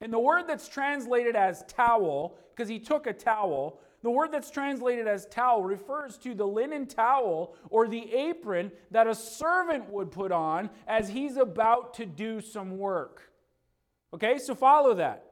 And 0.00 0.12
the 0.12 0.18
word 0.18 0.44
that's 0.46 0.68
translated 0.68 1.36
as 1.36 1.64
towel, 1.68 2.38
because 2.54 2.68
he 2.68 2.78
took 2.78 3.06
a 3.06 3.12
towel, 3.12 3.80
the 4.02 4.10
word 4.10 4.32
that's 4.32 4.50
translated 4.50 5.06
as 5.06 5.26
towel 5.26 5.62
refers 5.62 6.18
to 6.18 6.34
the 6.34 6.46
linen 6.46 6.86
towel 6.86 7.54
or 7.70 7.86
the 7.86 8.12
apron 8.12 8.72
that 8.90 9.06
a 9.06 9.14
servant 9.14 9.88
would 9.90 10.10
put 10.10 10.32
on 10.32 10.70
as 10.86 11.08
he's 11.08 11.36
about 11.36 11.94
to 11.94 12.06
do 12.06 12.40
some 12.40 12.78
work. 12.78 13.30
Okay, 14.12 14.38
so 14.38 14.54
follow 14.54 14.94
that. 14.94 15.31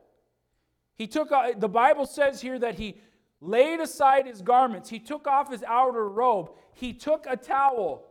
He 1.00 1.06
took, 1.06 1.32
uh, 1.32 1.52
the 1.56 1.66
Bible 1.66 2.04
says 2.04 2.42
here 2.42 2.58
that 2.58 2.74
he 2.74 3.00
laid 3.40 3.80
aside 3.80 4.26
his 4.26 4.42
garments. 4.42 4.90
He 4.90 4.98
took 4.98 5.26
off 5.26 5.50
his 5.50 5.62
outer 5.62 6.06
robe. 6.06 6.50
He 6.74 6.92
took 6.92 7.24
a 7.26 7.38
towel. 7.38 8.04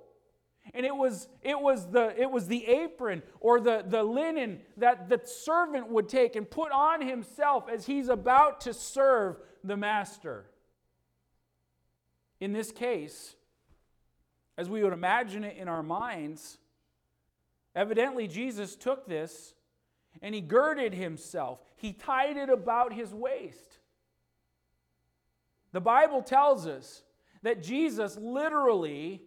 And 0.74 0.88
it 0.88 0.96
was, 0.96 1.28
it 1.44 1.62
was, 1.62 1.92
the, 1.92 2.20
it 2.20 2.32
was 2.32 2.48
the 2.48 2.66
apron 2.66 3.22
or 3.42 3.60
the, 3.60 3.86
the 3.88 4.02
linen 4.02 4.62
that 4.78 5.08
the 5.08 5.22
servant 5.24 5.92
would 5.92 6.10
take 6.10 6.36
and 6.36 6.50
put 6.50 6.72
on 6.72 7.08
himself 7.08 7.66
as 7.72 7.86
he's 7.86 8.10
about 8.10 8.62
to 8.62 8.74
serve 8.74 9.38
the 9.64 9.78
master. 9.78 10.48
In 12.40 12.54
this 12.54 12.72
case, 12.72 13.36
as 14.58 14.68
we 14.68 14.82
would 14.82 14.94
imagine 14.94 15.44
it 15.44 15.58
in 15.58 15.68
our 15.68 15.84
minds, 15.84 16.58
evidently 17.76 18.28
Jesus 18.28 18.76
took 18.76 19.08
this 19.08 19.54
and 20.22 20.36
he 20.36 20.42
girded 20.42 20.94
himself. 20.94 21.60
He 21.76 21.94
tied 21.94 22.38
it 22.38 22.50
about 22.50 22.94
his 22.94 23.14
waist. 23.14 23.80
The 25.72 25.82
Bible 25.82 26.22
tells 26.22 26.68
us 26.68 27.04
that 27.44 27.64
Jesus 27.64 28.18
literally, 28.18 29.22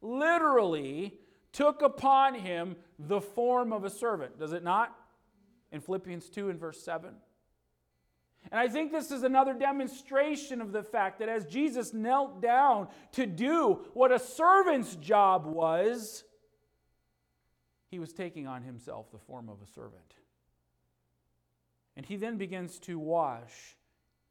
literally 0.00 1.18
took 1.52 1.82
upon 1.82 2.34
him 2.34 2.76
the 2.98 3.20
form 3.20 3.72
of 3.72 3.84
a 3.84 3.90
servant, 3.90 4.38
does 4.38 4.52
it 4.52 4.64
not? 4.64 4.96
In 5.70 5.80
Philippians 5.80 6.28
2 6.30 6.50
and 6.50 6.58
verse 6.58 6.82
7. 6.82 7.10
And 8.50 8.58
I 8.58 8.68
think 8.68 8.90
this 8.90 9.10
is 9.10 9.22
another 9.22 9.54
demonstration 9.54 10.60
of 10.60 10.72
the 10.72 10.82
fact 10.82 11.20
that 11.20 11.28
as 11.28 11.46
Jesus 11.46 11.92
knelt 11.92 12.42
down 12.42 12.88
to 13.12 13.26
do 13.26 13.84
what 13.94 14.12
a 14.12 14.18
servant's 14.18 14.96
job 14.96 15.46
was, 15.46 16.24
he 17.92 17.98
was 17.98 18.14
taking 18.14 18.46
on 18.46 18.62
himself 18.62 19.12
the 19.12 19.18
form 19.18 19.50
of 19.50 19.58
a 19.62 19.66
servant. 19.66 20.14
And 21.94 22.06
he 22.06 22.16
then 22.16 22.38
begins 22.38 22.78
to 22.80 22.98
wash 22.98 23.76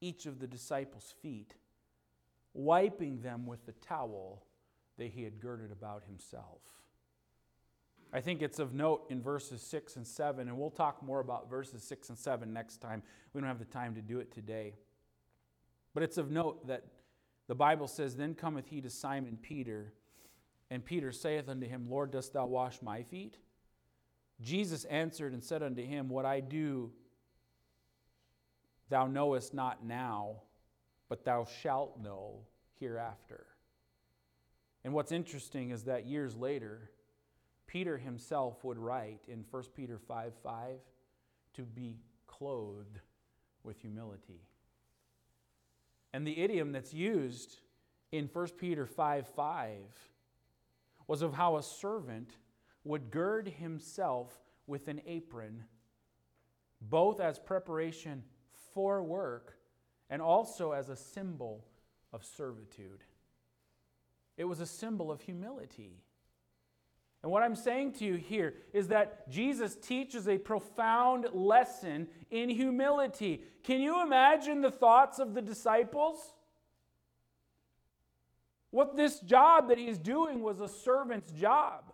each 0.01 0.25
of 0.25 0.39
the 0.39 0.48
disciples' 0.48 1.13
feet, 1.22 1.53
wiping 2.56 3.22
them 3.22 3.46
with 3.46 3.63
the 3.68 3.74
towel 3.74 4.41
that 4.98 5.12
he 5.12 5.24
had 5.24 5.39
girded 5.39 5.72
about 5.72 6.01
himself. 6.08 6.63
I 8.12 8.20
think 8.20 8.41
it's 8.41 8.58
of 8.58 8.74
note 8.74 9.06
in 9.12 9.22
verses 9.22 9.62
6 9.62 9.96
and 9.96 10.08
7, 10.08 10.48
and 10.48 10.58
we'll 10.58 10.72
talk 10.72 11.03
more 11.03 11.20
about 11.20 11.48
verses 11.48 11.84
6 11.84 12.10
and 12.10 12.18
7 12.18 12.51
next 12.51 12.77
time. 12.77 13.03
We 13.32 13.41
don't 13.41 13.48
have 13.48 13.60
the 13.60 13.65
time 13.65 13.94
to 13.94 14.01
do 14.01 14.20
it 14.20 14.34
today. 14.34 14.74
But 15.94 16.01
it's 16.01 16.18
of 16.18 16.32
note 16.32 16.65
that 16.65 16.84
the 17.48 17.53
Bible 17.53 17.88
says, 17.88 18.15
Then 18.15 18.34
cometh 18.34 18.70
he 18.70 18.82
to 18.82 18.89
Simon 18.89 19.38
Peter, 19.39 19.94
and 20.72 20.84
Peter 20.84 21.12
saith 21.12 21.48
unto 21.48 21.68
him, 21.68 21.86
Lord, 21.88 22.10
dost 22.10 22.34
thou 22.34 22.48
wash 22.48 22.82
my 22.82 23.03
feet? 23.03 23.38
Jesus 24.41 24.86
answered 24.86 25.33
and 25.33 25.43
said 25.43 25.62
unto 25.63 25.86
him, 25.86 26.10
What 26.10 26.25
I 26.25 26.39
do 26.39 26.91
thou 28.89 29.07
knowest 29.07 29.53
not 29.53 29.86
now, 29.86 30.41
but 31.07 31.24
thou 31.24 31.45
shalt 31.62 32.00
know 32.01 32.41
hereafter. 32.79 33.45
And 34.83 34.93
what's 34.93 35.12
interesting 35.12 35.71
is 35.71 35.83
that 35.83 36.05
years 36.05 36.36
later, 36.36 36.89
Peter 37.67 37.98
himself 37.98 38.63
would 38.63 38.77
write 38.77 39.21
in 39.27 39.45
1 39.50 39.63
Peter 39.75 39.98
5 39.98 40.33
5 40.43 40.75
to 41.53 41.62
be 41.62 41.98
clothed 42.27 43.00
with 43.63 43.79
humility. 43.79 44.41
And 46.13 46.25
the 46.25 46.39
idiom 46.39 46.71
that's 46.71 46.93
used 46.93 47.60
in 48.12 48.29
1 48.31 48.48
Peter 48.60 48.86
5 48.86 49.27
5 49.27 49.77
was 51.07 51.21
of 51.21 51.33
how 51.33 51.57
a 51.57 51.63
servant 51.63 52.31
would 52.84 53.12
gird 53.12 53.48
himself 53.48 54.40
with 54.68 54.88
an 54.88 55.02
apron, 55.06 55.64
both 56.82 57.20
as 57.20 57.40
preparation 57.40 58.24
for 58.74 59.04
work 59.04 59.58
and 60.10 60.22
also 60.22 60.72
as 60.72 60.90
a 60.90 60.96
symbol 60.96 61.66
of 62.12 62.26
servitude. 62.26 63.04
It 64.38 64.46
was 64.46 64.60
a 64.60 64.66
symbol 64.66 65.12
of 65.12 65.22
humility. 65.22 66.02
And 67.24 67.32
what 67.32 67.44
I'm 67.44 67.56
saying 67.56 67.94
to 67.94 68.06
you 68.06 68.16
here 68.16 68.56
is 68.74 68.88
that 68.88 69.30
Jesus 69.30 69.76
teaches 69.76 70.28
a 70.28 70.40
profound 70.40 71.28
lesson 71.34 72.08
in 72.32 72.50
humility. 72.50 73.44
Can 73.64 73.80
you 73.80 74.02
imagine 74.02 74.62
the 74.62 74.72
thoughts 74.72 75.20
of 75.20 75.36
the 75.36 75.42
disciples? 75.42 76.18
What 78.72 78.96
this 78.96 79.20
job 79.20 79.70
that 79.70 79.78
he's 79.78 80.00
doing 80.00 80.42
was 80.42 80.62
a 80.62 80.68
servant's 80.68 81.32
job. 81.32 81.94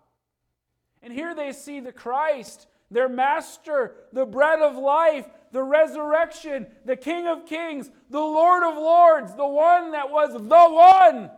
And 1.02 1.14
here 1.14 1.34
they 1.36 1.52
see 1.52 1.80
the 1.80 1.92
Christ, 1.92 2.68
their 2.92 3.10
master, 3.10 3.96
the 4.14 4.26
bread 4.26 4.60
of 4.60 4.76
life, 4.76 5.28
the 5.52 5.64
resurrection, 5.64 6.68
the 6.86 6.96
King 6.96 7.28
of 7.28 7.46
kings, 7.46 7.90
the 8.10 8.20
Lord 8.20 8.64
of 8.64 8.76
lords, 8.76 9.34
the 9.36 9.48
one 9.48 9.92
that 9.92 10.10
was 10.10 10.34
the 10.34 10.40
one 10.40 11.30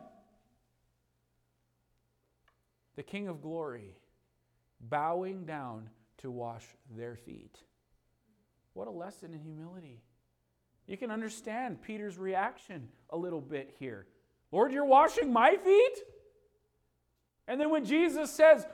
the 2.99 3.03
King 3.03 3.29
of 3.29 3.41
glory, 3.41 3.95
bowing 4.81 5.45
down 5.45 5.89
to 6.17 6.29
wash 6.29 6.65
their 6.97 7.15
feet. 7.15 7.57
What 8.73 8.89
a 8.89 8.91
lesson 8.91 9.33
in 9.33 9.39
humility. 9.39 10.01
You 10.85 10.97
can 10.97 11.09
understand 11.09 11.81
Peter's 11.81 12.17
reaction 12.17 12.89
a 13.09 13.15
little 13.15 13.39
bit 13.39 13.73
here. 13.79 14.05
Lord, 14.51 14.73
you're 14.73 14.83
washing 14.83 15.31
my 15.31 15.55
feet? 15.55 15.97
And 17.47 17.57
then 17.57 17.69
when 17.69 17.85
Jesus 17.85 18.31
says, 18.31 18.67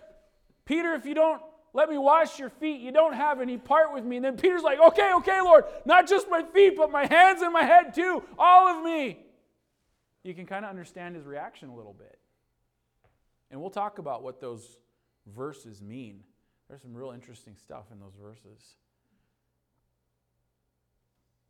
Peter, 0.65 0.93
if 0.93 1.05
you 1.05 1.13
don't 1.13 1.41
let 1.74 1.89
me 1.89 1.98
wash 1.98 2.39
your 2.39 2.50
feet, 2.50 2.79
you 2.79 2.92
don't 2.94 3.13
have 3.13 3.42
any 3.42 3.57
part 3.57 3.94
with 3.94 4.05
me. 4.05 4.16
And 4.16 4.25
then 4.25 4.37
Peter's 4.37 4.63
like, 4.63 4.79
okay, 4.79 5.11
okay, 5.16 5.42
Lord, 5.42 5.66
not 5.85 6.07
just 6.07 6.29
my 6.29 6.42
feet, 6.42 6.77
but 6.77 6.89
my 6.89 7.05
hands 7.05 7.42
and 7.42 7.51
my 7.51 7.63
head 7.63 7.94
too, 7.94 8.24
all 8.39 8.68
of 8.70 8.83
me. 8.83 9.20
You 10.24 10.33
can 10.33 10.46
kind 10.46 10.63
of 10.63 10.70
understand 10.70 11.16
his 11.16 11.25
reaction 11.25 11.68
a 11.70 11.75
little 11.75 11.94
bit. 11.94 12.18
And 13.51 13.59
we'll 13.59 13.70
talk 13.70 14.00
about 14.00 14.24
what 14.24 14.39
those 14.39 14.77
verses 15.35 15.81
mean. 15.81 16.22
There's 16.70 16.81
some 16.81 16.96
real 16.96 17.11
interesting 17.11 17.57
stuff 17.61 17.85
in 17.92 18.00
those 18.00 18.16
verses. 18.20 18.77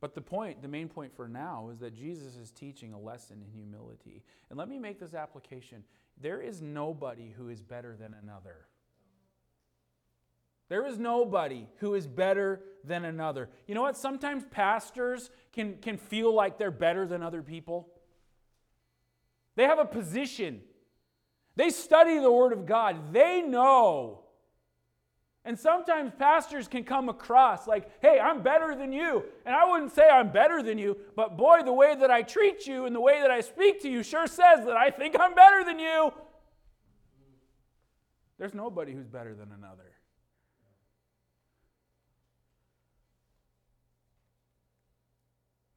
But 0.02 0.14
the 0.14 0.22
point, 0.22 0.62
the 0.62 0.68
main 0.68 0.90
point 0.90 1.16
for 1.16 1.28
now, 1.28 1.70
is 1.72 1.80
that 1.80 1.94
Jesus 1.94 2.36
is 2.36 2.52
teaching 2.52 2.94
a 2.94 3.00
lesson 3.00 3.44
in 3.46 3.52
humility. 3.52 4.24
And 4.50 4.58
let 4.58 4.68
me 4.68 4.78
make 4.78 5.00
this 5.00 5.14
application 5.14 5.84
there 6.20 6.42
is 6.42 6.62
nobody 6.62 7.34
who 7.38 7.50
is 7.50 7.62
better 7.62 7.96
than 7.96 8.16
another. 8.22 8.66
There 10.70 10.86
is 10.86 10.98
nobody 10.98 11.68
who 11.78 11.94
is 11.94 12.08
better 12.08 12.62
than 12.84 13.06
another. 13.06 13.50
You 13.68 13.76
know 13.76 13.82
what? 13.82 13.98
Sometimes 13.98 14.44
pastors 14.50 15.30
can, 15.54 15.78
can 15.78 15.98
feel 15.98 16.34
like 16.34 16.58
they're 16.58 16.72
better 16.72 17.06
than 17.06 17.22
other 17.22 17.42
people. 17.42 17.90
They 19.56 19.64
have 19.64 19.80
a 19.80 19.86
position 19.86 20.62
they 21.56 21.70
study 21.70 22.20
the 22.20 22.32
Word 22.32 22.54
of 22.54 22.66
God. 22.66 23.14
They 23.14 23.42
know. 23.42 24.22
And 25.46 25.58
sometimes 25.58 26.12
pastors 26.18 26.68
can 26.68 26.84
come 26.84 27.08
across 27.08 27.68
like, 27.68 27.90
hey, 28.02 28.20
I'm 28.20 28.42
better 28.42 28.76
than 28.76 28.92
you. 28.92 29.24
And 29.46 29.56
I 29.56 29.70
wouldn't 29.70 29.94
say 29.94 30.10
I'm 30.10 30.32
better 30.32 30.64
than 30.64 30.80
you, 30.80 30.98
but 31.16 31.38
boy, 31.38 31.62
the 31.64 31.72
way 31.72 31.96
that 31.96 32.10
I 32.10 32.24
treat 32.24 32.66
you 32.66 32.86
and 32.86 32.96
the 32.96 33.00
way 33.00 33.22
that 33.22 33.30
I 33.30 33.42
speak 33.42 33.82
to 33.84 33.90
you 33.90 34.02
sure 34.02 34.26
says 34.26 34.66
that 34.66 34.76
I 34.76 34.90
think 34.90 35.16
I'm 35.20 35.36
better 35.36 35.64
than 35.64 35.78
you. 35.78 36.12
There's 38.40 38.56
nobody 38.56 38.94
who's 38.94 39.08
better 39.08 39.36
than 39.36 39.52
another. 39.52 39.92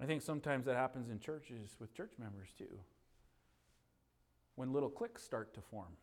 I 0.00 0.06
think 0.06 0.22
sometimes 0.22 0.66
that 0.66 0.76
happens 0.76 1.10
in 1.10 1.18
churches 1.18 1.76
with 1.80 1.92
church 1.94 2.12
members 2.18 2.48
too 2.56 2.78
when 4.58 4.72
little 4.72 4.88
cliques 4.88 5.22
start 5.22 5.54
to 5.54 5.60
form. 5.60 5.96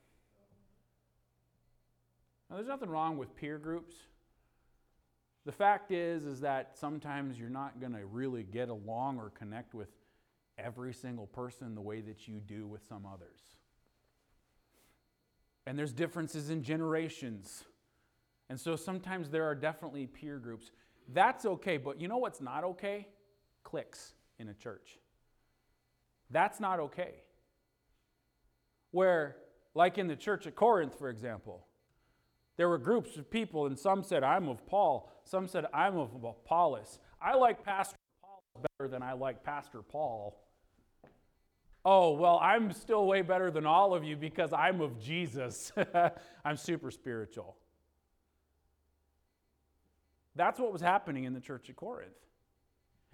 Now, 2.50 2.56
there's 2.56 2.70
nothing 2.70 2.90
wrong 2.90 3.18
with 3.18 3.36
peer 3.36 3.58
groups. 3.58 3.96
The 5.46 5.52
fact 5.52 5.92
is, 5.92 6.26
is 6.26 6.40
that 6.40 6.78
sometimes 6.78 7.38
you're 7.38 7.50
not 7.50 7.82
going 7.82 7.92
to 7.92 8.06
really 8.06 8.44
get 8.44 8.70
along 8.70 9.18
or 9.18 9.30
connect 9.32 9.74
with 9.74 9.90
every 10.58 10.94
single 10.94 11.28
person 11.28 11.76
the 11.76 11.82
way 11.82 12.00
that 12.00 12.30
you 12.30 12.40
do 12.40 12.66
with 12.66 12.82
some 12.88 13.06
others. 13.06 13.40
And 15.68 15.78
there's 15.78 15.92
differences 15.92 16.50
in 16.50 16.64
generations. 16.64 17.66
And 18.50 18.58
so 18.58 18.78
sometimes 18.78 19.30
there 19.30 19.44
are 19.44 19.56
definitely 19.56 20.08
peer 20.08 20.38
groups. 20.38 20.72
That's 21.14 21.46
okay, 21.46 21.76
but 21.76 22.00
you 22.00 22.08
know 22.08 22.18
what's 22.18 22.40
not 22.40 22.64
okay? 22.64 23.08
Cliques 23.66 24.14
in 24.40 24.48
a 24.48 24.54
church. 24.54 24.98
That's 26.32 26.62
not 26.62 26.80
okay 26.80 27.16
where, 28.96 29.36
like 29.74 29.98
in 29.98 30.08
the 30.08 30.16
church 30.16 30.48
at 30.48 30.56
Corinth, 30.56 30.98
for 30.98 31.10
example, 31.10 31.68
there 32.56 32.70
were 32.70 32.78
groups 32.78 33.18
of 33.18 33.30
people, 33.30 33.66
and 33.66 33.78
some 33.78 34.04
said, 34.04 34.24
I'm 34.24 34.48
of 34.48 34.66
Paul, 34.66 35.12
some 35.26 35.50
said, 35.50 35.66
I'm 35.74 35.98
of 35.98 36.24
Apollos. 36.24 37.00
I 37.22 37.36
like 37.36 37.62
Pastor 37.62 37.98
Paul 38.22 38.42
better 38.80 38.90
than 38.90 39.04
I 39.04 39.12
like 39.12 39.44
Pastor 39.44 39.82
Paul. 39.82 40.42
Oh, 41.84 42.14
well, 42.14 42.40
I'm 42.42 42.72
still 42.72 43.06
way 43.06 43.22
better 43.22 43.52
than 43.52 43.66
all 43.66 43.94
of 43.94 44.06
you 44.06 44.16
because 44.16 44.54
I'm 44.54 44.80
of 44.80 44.98
Jesus. 44.98 45.74
I'm 46.46 46.56
super 46.56 46.90
spiritual. 46.90 47.58
That's 50.38 50.58
what 50.58 50.72
was 50.72 50.82
happening 50.82 51.26
in 51.26 51.34
the 51.34 51.42
church 51.42 51.70
at 51.70 51.76
Corinth. 51.76 52.14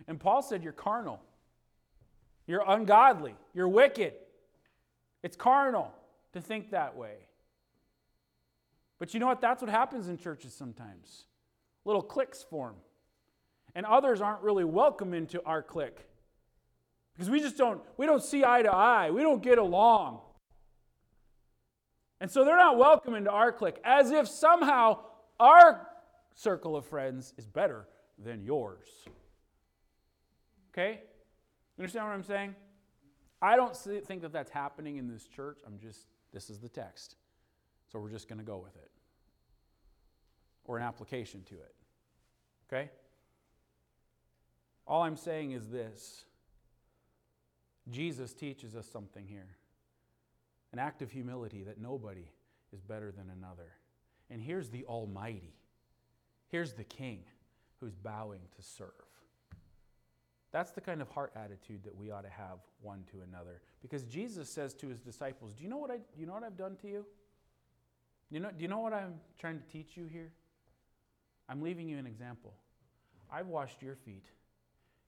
And 0.07 0.19
Paul 0.19 0.41
said, 0.41 0.63
You're 0.63 0.73
carnal, 0.73 1.21
you're 2.47 2.63
ungodly, 2.67 3.35
you're 3.53 3.67
wicked. 3.67 4.13
It's 5.23 5.35
carnal 5.35 5.93
to 6.33 6.41
think 6.41 6.71
that 6.71 6.95
way. 6.95 7.13
But 8.97 9.13
you 9.13 9.19
know 9.19 9.27
what? 9.27 9.41
That's 9.41 9.61
what 9.61 9.69
happens 9.69 10.07
in 10.07 10.17
churches 10.17 10.53
sometimes. 10.53 11.25
Little 11.85 12.01
cliques 12.01 12.43
form. 12.43 12.75
And 13.73 13.85
others 13.85 14.21
aren't 14.21 14.41
really 14.41 14.63
welcome 14.63 15.13
into 15.13 15.43
our 15.45 15.61
clique. 15.61 16.05
Because 17.13 17.29
we 17.29 17.39
just 17.39 17.57
don't, 17.57 17.81
we 17.97 18.05
don't 18.05 18.23
see 18.23 18.43
eye 18.43 18.61
to 18.63 18.73
eye. 18.73 19.11
We 19.11 19.21
don't 19.21 19.41
get 19.41 19.57
along. 19.57 20.21
And 22.19 22.29
so 22.29 22.45
they're 22.45 22.57
not 22.57 22.77
welcome 22.77 23.15
into 23.15 23.31
our 23.31 23.51
clique, 23.51 23.79
as 23.83 24.11
if 24.11 24.27
somehow 24.27 24.99
our 25.39 25.87
circle 26.35 26.75
of 26.75 26.85
friends 26.85 27.33
is 27.37 27.47
better 27.47 27.87
than 28.23 28.43
yours. 28.43 28.87
Okay? 30.73 31.01
Understand 31.77 32.07
what 32.07 32.13
I'm 32.13 32.23
saying? 32.23 32.55
I 33.41 33.55
don't 33.55 33.75
think 33.75 34.21
that 34.21 34.31
that's 34.31 34.51
happening 34.51 34.97
in 34.97 35.07
this 35.07 35.27
church. 35.27 35.59
I'm 35.65 35.79
just, 35.79 36.07
this 36.31 36.49
is 36.49 36.59
the 36.59 36.69
text. 36.69 37.15
So 37.91 37.99
we're 37.99 38.11
just 38.11 38.27
going 38.27 38.39
to 38.39 38.45
go 38.45 38.57
with 38.57 38.75
it. 38.75 38.91
Or 40.65 40.77
an 40.77 40.83
application 40.83 41.43
to 41.49 41.55
it. 41.55 41.75
Okay? 42.71 42.89
All 44.87 45.03
I'm 45.03 45.15
saying 45.15 45.51
is 45.51 45.67
this 45.69 46.25
Jesus 47.89 48.33
teaches 48.33 48.75
us 48.75 48.87
something 48.87 49.25
here 49.27 49.57
an 50.73 50.79
act 50.79 51.01
of 51.01 51.11
humility 51.11 51.63
that 51.63 51.81
nobody 51.81 52.29
is 52.71 52.81
better 52.81 53.11
than 53.11 53.29
another. 53.29 53.73
And 54.29 54.41
here's 54.41 54.69
the 54.69 54.85
Almighty, 54.85 55.55
here's 56.47 56.73
the 56.73 56.83
King 56.83 57.23
who's 57.79 57.95
bowing 57.95 58.39
to 58.55 58.61
serve. 58.61 58.87
That's 60.51 60.71
the 60.71 60.81
kind 60.81 61.01
of 61.01 61.09
heart 61.09 61.31
attitude 61.35 61.83
that 61.83 61.95
we 61.95 62.11
ought 62.11 62.23
to 62.23 62.29
have 62.29 62.59
one 62.81 63.03
to 63.11 63.21
another. 63.21 63.61
Because 63.81 64.03
Jesus 64.03 64.49
says 64.49 64.73
to 64.75 64.87
his 64.87 64.99
disciples, 64.99 65.53
Do 65.53 65.63
you 65.63 65.69
know 65.69 65.77
what, 65.77 65.91
I, 65.91 65.99
you 66.17 66.25
know 66.25 66.33
what 66.33 66.43
I've 66.43 66.57
done 66.57 66.75
to 66.81 66.87
you? 66.87 67.05
You 68.29 68.39
know, 68.39 68.49
do 68.49 68.61
you 68.61 68.67
know 68.67 68.79
what 68.79 68.93
I'm 68.93 69.15
trying 69.39 69.59
to 69.59 69.65
teach 69.65 69.95
you 69.95 70.05
here? 70.05 70.31
I'm 71.47 71.61
leaving 71.61 71.87
you 71.87 71.97
an 71.97 72.07
example. 72.07 72.53
I've 73.31 73.47
washed 73.47 73.81
your 73.81 73.95
feet. 73.95 74.25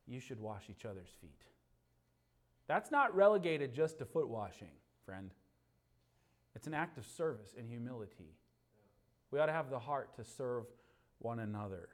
You 0.08 0.20
should 0.20 0.40
wash 0.40 0.64
each 0.70 0.86
other's 0.86 1.12
feet. 1.22 1.42
That's 2.68 2.92
not 2.92 3.16
relegated 3.16 3.74
just 3.74 4.00
to 4.00 4.06
foot 4.06 4.30
washing, 4.30 4.72
friend. 5.06 5.32
It's 6.56 6.68
an 6.68 6.74
act 6.74 6.98
of 6.98 7.06
service 7.06 7.56
and 7.58 7.68
humility. 7.70 8.36
We 9.32 9.40
ought 9.40 9.48
to 9.48 9.54
have 9.54 9.70
the 9.70 9.80
heart 9.80 10.16
to 10.16 10.24
serve 10.24 10.66
one 11.20 11.40
another. 11.40 11.90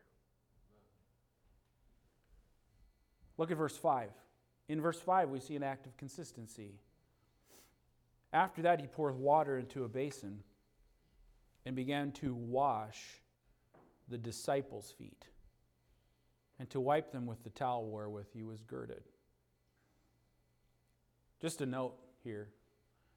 Look 3.39 3.51
at 3.51 3.57
verse 3.57 3.77
5. 3.77 4.09
In 4.67 4.81
verse 4.81 4.99
5, 4.99 5.29
we 5.29 5.39
see 5.39 5.55
an 5.55 5.63
act 5.63 5.87
of 5.87 5.95
consistency. 5.95 6.73
After 8.33 8.61
that, 8.63 8.81
he 8.81 8.87
pours 8.87 9.15
water 9.15 9.57
into 9.57 9.85
a 9.85 9.87
basin 9.87 10.43
and 11.65 11.73
began 11.73 12.11
to 12.11 12.35
wash 12.35 13.01
the 14.09 14.17
disciples' 14.17 14.91
feet 14.91 15.25
and 16.59 16.69
to 16.71 16.81
wipe 16.81 17.13
them 17.13 17.25
with 17.25 17.41
the 17.43 17.49
towel 17.49 17.89
wherewith 17.89 18.27
he 18.33 18.43
was 18.43 18.61
girded. 18.61 19.03
Just 21.41 21.61
a 21.61 21.65
note 21.65 21.95
here 22.25 22.49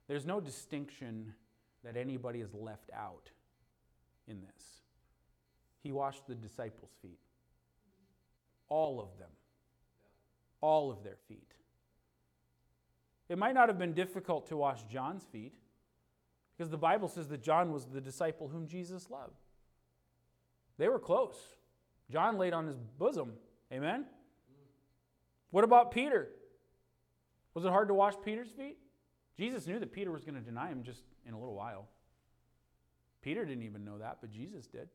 there's 0.07 0.25
no 0.25 0.41
distinction 0.41 1.35
that 1.83 1.97
anybody 1.97 2.41
is 2.41 2.55
left 2.55 2.91
out 2.95 3.31
in 4.29 4.41
this. 4.41 4.83
He 5.83 5.91
washed 5.91 6.29
the 6.29 6.37
disciples' 6.37 6.95
feet, 7.03 7.19
all 8.69 9.01
of 9.01 9.19
them 9.19 9.31
all 10.63 10.91
of 10.91 11.05
their 11.05 11.19
feet. 11.29 11.53
It 13.29 13.37
might 13.37 13.55
not 13.55 13.69
have 13.69 13.79
been 13.79 13.93
difficult 13.93 14.47
to 14.49 14.57
wash 14.57 14.83
John's 14.85 15.25
feet 15.25 15.53
because 16.57 16.71
the 16.71 16.79
Bible 16.79 17.09
says 17.09 17.29
that 17.29 17.43
John 17.43 17.73
was 17.73 17.85
the 17.87 18.01
disciple 18.01 18.49
whom 18.49 18.67
Jesus 18.67 19.11
loved. 19.11 19.41
They 20.79 20.89
were 20.89 20.99
close. 20.99 21.37
John 22.11 22.39
laid 22.39 22.53
on 22.53 22.67
his 22.67 22.77
bosom. 22.99 23.33
Amen? 23.73 24.07
What 25.51 25.65
about 25.65 25.91
Peter? 25.91 26.29
Was 27.55 27.65
it 27.65 27.71
hard 27.71 27.89
to 27.89 27.95
wash 27.95 28.15
Peter's 28.25 28.51
feet? 28.51 28.79
Jesus 29.37 29.67
knew 29.67 29.79
that 29.79 29.93
Peter 29.93 30.11
was 30.11 30.25
going 30.25 30.35
to 30.35 30.41
deny 30.41 30.69
him 30.69 30.83
just 30.83 31.03
in 31.27 31.35
a 31.35 31.39
little 31.39 31.55
while. 31.55 31.89
Peter 33.23 33.45
didn't 33.45 33.63
even 33.63 33.85
know 33.85 33.99
that, 33.99 34.19
but 34.21 34.31
Jesus 34.31 34.67
did. 34.67 34.89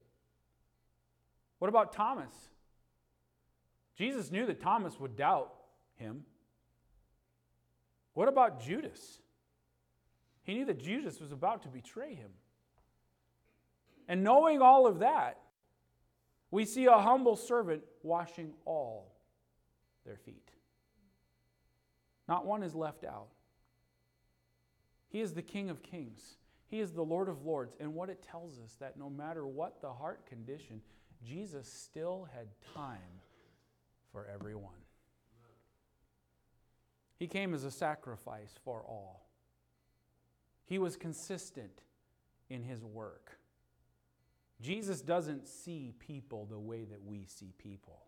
What 1.60 1.70
about 1.70 1.94
Thomas? 1.94 2.34
Jesus 3.98 4.32
knew 4.32 4.46
that 4.46 4.62
Thomas 4.62 5.00
would 5.00 5.16
doubt 5.16 5.54
him. 5.98 6.24
What 8.14 8.28
about 8.28 8.64
Judas? 8.64 9.20
He 10.44 10.54
knew 10.54 10.66
that 10.66 10.80
Judas 10.80 11.20
was 11.20 11.32
about 11.32 11.64
to 11.64 11.68
betray 11.68 12.16
him. 12.16 12.32
And 14.08 14.24
knowing 14.24 14.62
all 14.62 14.88
of 14.88 15.00
that, 15.00 15.40
we 16.50 16.66
see 16.66 16.86
a 16.86 16.98
humble 16.98 17.36
servant 17.36 17.84
washing 18.04 18.54
all 18.66 19.14
their 20.06 20.16
feet. 20.18 20.50
Not 22.28 22.46
one 22.46 22.64
is 22.64 22.74
left 22.74 23.04
out. 23.04 23.28
He 25.10 25.22
is 25.22 25.34
the 25.34 25.42
King 25.42 25.70
of 25.70 25.84
Kings. 25.84 26.38
He 26.68 26.80
is 26.80 26.92
the 26.92 27.04
Lord 27.04 27.30
of 27.30 27.46
Lords. 27.46 27.76
And 27.80 27.94
what 27.94 28.10
it 28.10 28.26
tells 28.30 28.60
us 28.60 28.76
that 28.80 28.98
no 28.98 29.10
matter 29.10 29.46
what 29.46 29.82
the 29.82 29.92
heart 29.92 30.26
condition, 30.26 30.82
Jesus 31.26 31.72
still 31.72 32.28
had 32.34 32.48
time 32.74 33.22
for 34.12 34.28
everyone. 34.34 34.74
He 37.18 37.28
came 37.28 37.54
as 37.54 37.64
a 37.64 37.72
sacrifice 37.72 38.54
for 38.64 38.84
all. 38.88 39.28
He 40.66 40.78
was 40.78 40.96
consistent 40.96 41.82
in 42.50 42.64
his 42.64 42.84
work. 42.84 43.40
Jesus 44.62 45.02
doesn't 45.02 45.48
see 45.48 45.94
people 46.00 46.46
the 46.46 46.60
way 46.60 46.84
that 46.84 47.04
we 47.04 47.26
see 47.26 47.54
people. 47.58 48.04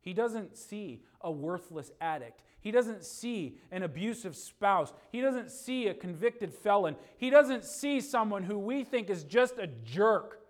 He 0.00 0.14
doesn't 0.14 0.56
see 0.56 1.02
a 1.20 1.30
worthless 1.30 1.90
addict. 2.00 2.42
He 2.60 2.70
doesn't 2.70 3.04
see 3.04 3.58
an 3.70 3.82
abusive 3.82 4.34
spouse. 4.34 4.92
He 5.12 5.20
doesn't 5.20 5.50
see 5.50 5.88
a 5.88 5.94
convicted 5.94 6.54
felon. 6.54 6.96
He 7.18 7.28
doesn't 7.28 7.64
see 7.64 8.00
someone 8.00 8.42
who 8.42 8.58
we 8.58 8.82
think 8.82 9.10
is 9.10 9.24
just 9.24 9.58
a 9.58 9.66
jerk. 9.66 10.40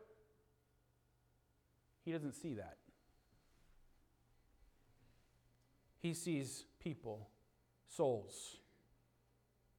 He 2.05 2.13
doesn't 2.13 2.35
see 2.35 2.55
that. 2.55 2.77
He 6.01 6.15
sees 6.15 6.65
people 6.79 7.29
souls. 7.91 8.57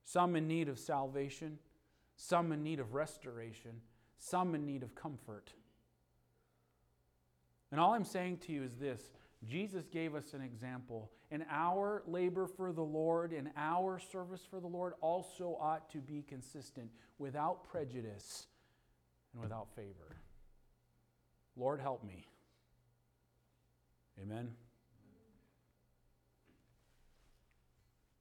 Some 0.04 0.36
in 0.36 0.47
need 0.47 0.67
of 0.67 0.78
salvation, 0.78 1.58
some 2.15 2.52
in 2.52 2.63
need 2.63 2.80
of 2.80 2.93
restoration, 2.93 3.82
some 4.17 4.54
in 4.56 4.65
need 4.65 4.84
of 4.84 4.93
comfort. 4.93 5.54
And 7.71 7.80
all 7.80 7.93
I'm 7.93 8.04
saying 8.04 8.39
to 8.39 8.52
you 8.52 8.63
is 8.63 8.76
this 8.76 9.02
Jesus 9.47 9.88
gave 9.88 10.13
us 10.13 10.34
an 10.34 10.41
example. 10.41 11.12
And 11.32 11.45
our 11.50 12.04
labor 12.06 12.45
for 12.45 12.74
the 12.74 12.84
Lord 12.84 13.32
and 13.32 13.50
our 13.56 14.00
service 14.00 14.41
for 14.50 14.60
the 14.60 14.67
Lord 14.67 14.93
also 15.00 15.58
ought 15.62 15.89
to 15.91 16.00
be 16.00 16.24
consistent 16.28 16.91
without 17.19 17.63
prejudice 17.69 18.47
and 19.34 19.41
without 19.41 19.74
favor. 19.74 20.17
Lord, 21.56 21.80
help 21.80 22.04
me. 22.04 22.26
Amen. 24.21 24.50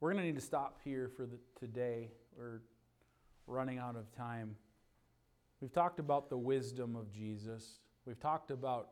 We're 0.00 0.12
going 0.12 0.22
to 0.22 0.26
need 0.26 0.36
to 0.36 0.44
stop 0.44 0.78
here 0.82 1.10
for 1.14 1.26
the, 1.26 1.36
today. 1.58 2.08
We're 2.34 2.60
running 3.46 3.78
out 3.78 3.96
of 3.96 4.10
time. 4.16 4.56
We've 5.60 5.72
talked 5.72 6.00
about 6.00 6.30
the 6.30 6.38
wisdom 6.38 6.96
of 6.96 7.12
Jesus. 7.12 7.80
We've 8.06 8.18
talked 8.18 8.50
about 8.50 8.88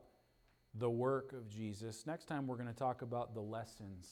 the 0.75 0.89
work 0.89 1.33
of 1.33 1.49
Jesus. 1.49 2.05
Next 2.05 2.25
time, 2.25 2.45
we're 2.45 2.57
going 2.57 2.67
to 2.67 2.75
talk 2.75 3.01
about 3.01 3.33
the 3.33 3.41
lessons 3.41 4.07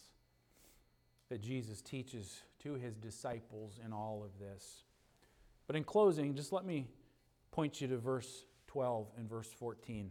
that 1.29 1.39
Jesus 1.39 1.83
teaches 1.83 2.41
to 2.63 2.73
his 2.73 2.95
disciples 2.95 3.79
in 3.85 3.93
all 3.93 4.23
of 4.25 4.39
this. 4.39 4.83
But 5.67 5.75
in 5.75 5.83
closing, 5.83 6.33
just 6.33 6.51
let 6.51 6.65
me 6.65 6.87
point 7.51 7.79
you 7.79 7.87
to 7.89 7.97
verse 7.97 8.45
12 8.65 9.07
and 9.19 9.29
verse 9.29 9.49
14. 9.59 10.09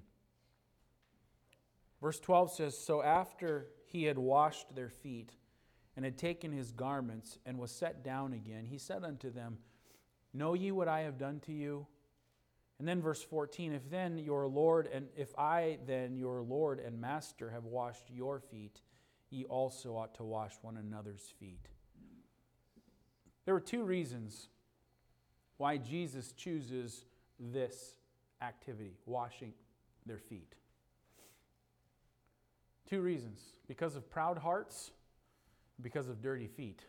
Verse 2.00 2.20
12 2.20 2.52
says 2.52 2.78
So 2.78 3.02
after 3.02 3.66
he 3.86 4.04
had 4.04 4.18
washed 4.18 4.72
their 4.76 4.90
feet, 4.90 5.32
and 5.96 6.04
had 6.04 6.18
taken 6.18 6.52
his 6.52 6.70
garments 6.70 7.38
and 7.46 7.58
was 7.58 7.70
set 7.70 8.04
down 8.04 8.34
again, 8.34 8.66
he 8.66 8.78
said 8.78 9.02
unto 9.02 9.30
them, 9.30 9.58
Know 10.34 10.52
ye 10.52 10.70
what 10.70 10.88
I 10.88 11.00
have 11.00 11.18
done 11.18 11.40
to 11.46 11.52
you? 11.52 11.86
And 12.78 12.86
then 12.86 13.00
verse 13.00 13.22
14, 13.22 13.72
if 13.72 13.88
then 13.88 14.18
your 14.18 14.46
Lord 14.46 14.88
and 14.92 15.08
if 15.16 15.36
I 15.38 15.78
then 15.86 16.16
your 16.16 16.42
Lord 16.42 16.78
and 16.78 17.00
master 17.00 17.50
have 17.50 17.64
washed 17.64 18.10
your 18.10 18.38
feet, 18.38 18.82
ye 19.30 19.44
also 19.46 19.96
ought 19.96 20.14
to 20.16 20.24
wash 20.24 20.52
one 20.60 20.76
another's 20.76 21.32
feet. 21.40 21.68
There 23.46 23.54
were 23.54 23.60
two 23.60 23.84
reasons 23.84 24.48
why 25.56 25.78
Jesus 25.78 26.32
chooses 26.32 27.06
this 27.38 27.94
activity, 28.42 28.92
washing 29.06 29.54
their 30.04 30.18
feet. 30.18 30.54
Two 32.88 33.00
reasons 33.00 33.40
because 33.66 33.96
of 33.96 34.10
proud 34.10 34.38
hearts 34.38 34.90
because 35.80 36.08
of 36.08 36.22
dirty 36.22 36.46
feet. 36.46 36.82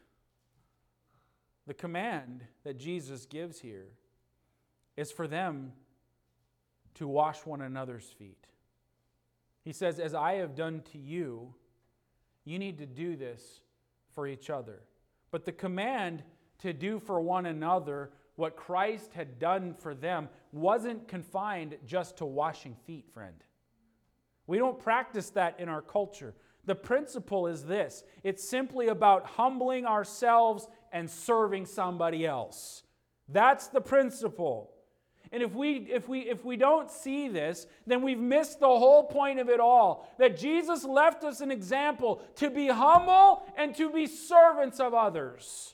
The 1.65 1.73
command 1.73 2.43
that 2.63 2.77
Jesus 2.77 3.25
gives 3.25 3.59
here 3.59 3.87
is 4.95 5.11
for 5.11 5.27
them 5.27 5.73
to 6.95 7.07
wash 7.07 7.45
one 7.45 7.61
another's 7.61 8.09
feet. 8.17 8.47
He 9.63 9.73
says, 9.73 9.99
As 9.99 10.13
I 10.13 10.35
have 10.35 10.55
done 10.55 10.81
to 10.93 10.97
you, 10.97 11.53
you 12.45 12.57
need 12.57 12.77
to 12.77 12.85
do 12.85 13.15
this 13.15 13.61
for 14.15 14.27
each 14.27 14.49
other. 14.49 14.79
But 15.29 15.45
the 15.45 15.51
command 15.51 16.23
to 16.59 16.73
do 16.73 16.99
for 16.99 17.19
one 17.19 17.45
another 17.45 18.11
what 18.37 18.55
Christ 18.55 19.13
had 19.13 19.39
done 19.39 19.75
for 19.77 19.93
them 19.93 20.29
wasn't 20.51 21.07
confined 21.07 21.75
just 21.85 22.17
to 22.17 22.25
washing 22.25 22.75
feet, 22.85 23.05
friend. 23.13 23.35
We 24.45 24.57
don't 24.57 24.79
practice 24.79 25.31
that 25.31 25.59
in 25.59 25.67
our 25.67 25.81
culture. 25.81 26.33
The 26.67 26.75
principle 26.75 27.47
is 27.47 27.63
this 27.63 28.03
it's 28.23 28.47
simply 28.47 28.89
about 28.89 29.25
humbling 29.25 29.85
ourselves 29.85 30.67
and 30.91 31.09
serving 31.09 31.65
somebody 31.65 32.27
else. 32.27 32.83
That's 33.27 33.67
the 33.67 33.81
principle. 33.81 34.71
And 35.31 35.43
if 35.43 35.53
we, 35.53 35.87
if, 35.91 36.07
we, 36.07 36.21
if 36.21 36.45
we 36.45 36.55
don't 36.55 36.89
see 36.89 37.27
this, 37.27 37.67
then 37.85 38.01
we've 38.01 38.19
missed 38.19 38.59
the 38.59 38.67
whole 38.67 39.03
point 39.03 39.39
of 39.39 39.49
it 39.49 39.59
all. 39.59 40.09
That 40.19 40.37
Jesus 40.37 40.85
left 40.85 41.23
us 41.25 41.41
an 41.41 41.51
example 41.51 42.21
to 42.35 42.49
be 42.49 42.67
humble 42.67 43.45
and 43.57 43.75
to 43.75 43.89
be 43.89 44.07
servants 44.07 44.79
of 44.79 44.93
others. 44.93 45.73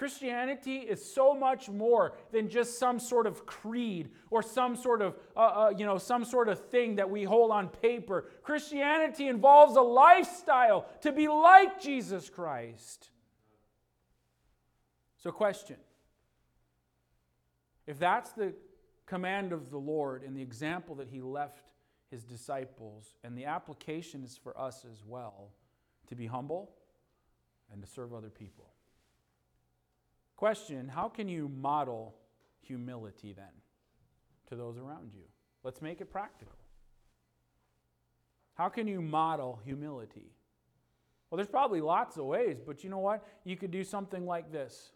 Christianity 0.00 0.76
is 0.78 1.04
so 1.04 1.34
much 1.34 1.68
more 1.68 2.14
than 2.32 2.48
just 2.48 2.78
some 2.78 2.98
sort 2.98 3.26
of 3.26 3.44
creed 3.44 4.08
or 4.30 4.42
some 4.42 4.74
sort 4.74 5.02
of, 5.02 5.14
uh, 5.36 5.40
uh, 5.40 5.72
you 5.76 5.84
know, 5.84 5.98
some 5.98 6.24
sort 6.24 6.48
of 6.48 6.58
thing 6.70 6.96
that 6.96 7.10
we 7.10 7.22
hold 7.22 7.50
on 7.50 7.68
paper. 7.68 8.24
Christianity 8.42 9.28
involves 9.28 9.76
a 9.76 9.82
lifestyle 9.82 10.86
to 11.02 11.12
be 11.12 11.28
like 11.28 11.82
Jesus 11.82 12.30
Christ. 12.30 13.10
So, 15.18 15.30
question 15.30 15.76
if 17.86 17.98
that's 17.98 18.30
the 18.30 18.54
command 19.04 19.52
of 19.52 19.70
the 19.70 19.76
Lord 19.76 20.22
and 20.22 20.34
the 20.34 20.40
example 20.40 20.94
that 20.94 21.08
He 21.08 21.20
left 21.20 21.66
His 22.10 22.24
disciples, 22.24 23.16
and 23.22 23.36
the 23.36 23.44
application 23.44 24.24
is 24.24 24.38
for 24.42 24.58
us 24.58 24.86
as 24.90 25.04
well 25.04 25.50
to 26.06 26.14
be 26.14 26.24
humble 26.24 26.70
and 27.70 27.82
to 27.82 27.86
serve 27.86 28.14
other 28.14 28.30
people. 28.30 28.70
Question 30.40 30.88
How 30.88 31.10
can 31.10 31.28
you 31.28 31.50
model 31.50 32.14
humility 32.62 33.34
then 33.34 33.52
to 34.48 34.56
those 34.56 34.78
around 34.78 35.12
you? 35.12 35.24
Let's 35.62 35.82
make 35.82 36.00
it 36.00 36.10
practical. 36.10 36.56
How 38.54 38.70
can 38.70 38.88
you 38.88 39.02
model 39.02 39.60
humility? 39.66 40.32
Well, 41.28 41.36
there's 41.36 41.46
probably 41.46 41.82
lots 41.82 42.16
of 42.16 42.24
ways, 42.24 42.56
but 42.66 42.82
you 42.82 42.88
know 42.88 43.00
what? 43.00 43.22
You 43.44 43.54
could 43.54 43.70
do 43.70 43.84
something 43.84 44.24
like 44.24 44.50
this. 44.50 44.92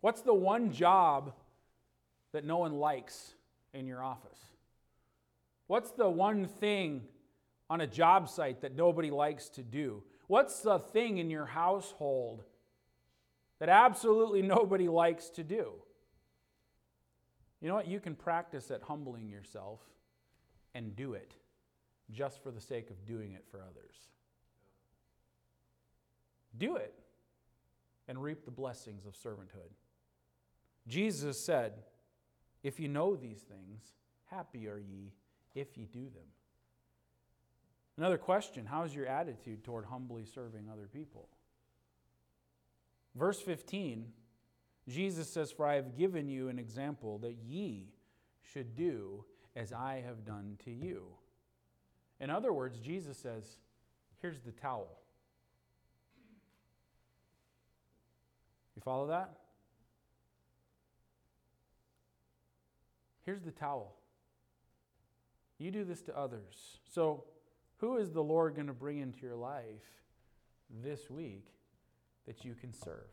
What's 0.00 0.22
the 0.22 0.34
one 0.34 0.72
job 0.72 1.32
that 2.32 2.44
no 2.44 2.58
one 2.58 2.72
likes 2.72 3.34
in 3.72 3.86
your 3.86 4.02
office? 4.02 4.40
What's 5.68 5.92
the 5.92 6.10
one 6.10 6.48
thing 6.48 7.02
on 7.70 7.82
a 7.82 7.86
job 7.86 8.28
site 8.28 8.62
that 8.62 8.74
nobody 8.74 9.12
likes 9.12 9.48
to 9.50 9.62
do? 9.62 10.02
What's 10.26 10.58
the 10.58 10.80
thing 10.80 11.18
in 11.18 11.30
your 11.30 11.46
household 11.46 12.42
that 13.60 13.68
absolutely 13.68 14.42
nobody 14.42 14.88
likes 14.88 15.30
to 15.30 15.44
do? 15.44 15.72
You 17.60 17.68
know 17.68 17.76
what? 17.76 17.88
You 17.88 18.00
can 18.00 18.14
practice 18.14 18.70
at 18.70 18.82
humbling 18.82 19.28
yourself 19.28 19.80
and 20.74 20.94
do 20.94 21.14
it 21.14 21.32
just 22.10 22.42
for 22.42 22.50
the 22.50 22.60
sake 22.60 22.90
of 22.90 23.06
doing 23.06 23.32
it 23.32 23.44
for 23.50 23.62
others. 23.62 23.94
Do 26.56 26.76
it 26.76 26.94
and 28.06 28.22
reap 28.22 28.44
the 28.44 28.50
blessings 28.50 29.06
of 29.06 29.14
servanthood. 29.14 29.72
Jesus 30.86 31.40
said, 31.40 31.72
If 32.62 32.78
you 32.78 32.88
know 32.88 33.16
these 33.16 33.40
things, 33.40 33.94
happy 34.26 34.68
are 34.68 34.78
ye 34.78 35.12
if 35.54 35.78
ye 35.78 35.86
do 35.86 36.04
them. 36.04 36.28
Another 37.96 38.18
question 38.18 38.66
How 38.66 38.82
is 38.84 38.94
your 38.94 39.06
attitude 39.06 39.64
toward 39.64 39.86
humbly 39.86 40.24
serving 40.26 40.68
other 40.70 40.88
people? 40.92 41.28
Verse 43.14 43.40
15, 43.40 44.06
Jesus 44.88 45.30
says, 45.30 45.52
For 45.52 45.66
I 45.66 45.76
have 45.76 45.96
given 45.96 46.28
you 46.28 46.48
an 46.48 46.58
example 46.58 47.18
that 47.18 47.36
ye 47.46 47.88
should 48.42 48.74
do 48.74 49.24
as 49.56 49.72
I 49.72 50.02
have 50.04 50.24
done 50.24 50.58
to 50.64 50.70
you. 50.70 51.04
In 52.20 52.30
other 52.30 52.52
words, 52.52 52.78
Jesus 52.78 53.16
says, 53.16 53.58
Here's 54.20 54.40
the 54.40 54.52
towel. 54.52 54.88
You 58.74 58.82
follow 58.82 59.06
that? 59.08 59.34
Here's 63.24 63.42
the 63.42 63.52
towel. 63.52 63.94
You 65.58 65.70
do 65.70 65.84
this 65.84 66.02
to 66.02 66.18
others. 66.18 66.78
So, 66.90 67.24
who 67.78 67.96
is 67.96 68.10
the 68.10 68.22
Lord 68.22 68.54
going 68.54 68.66
to 68.66 68.72
bring 68.72 68.98
into 68.98 69.24
your 69.24 69.36
life 69.36 69.84
this 70.82 71.10
week 71.10 71.53
that 72.26 72.44
you 72.44 72.54
can 72.54 72.72
serve? 72.72 73.08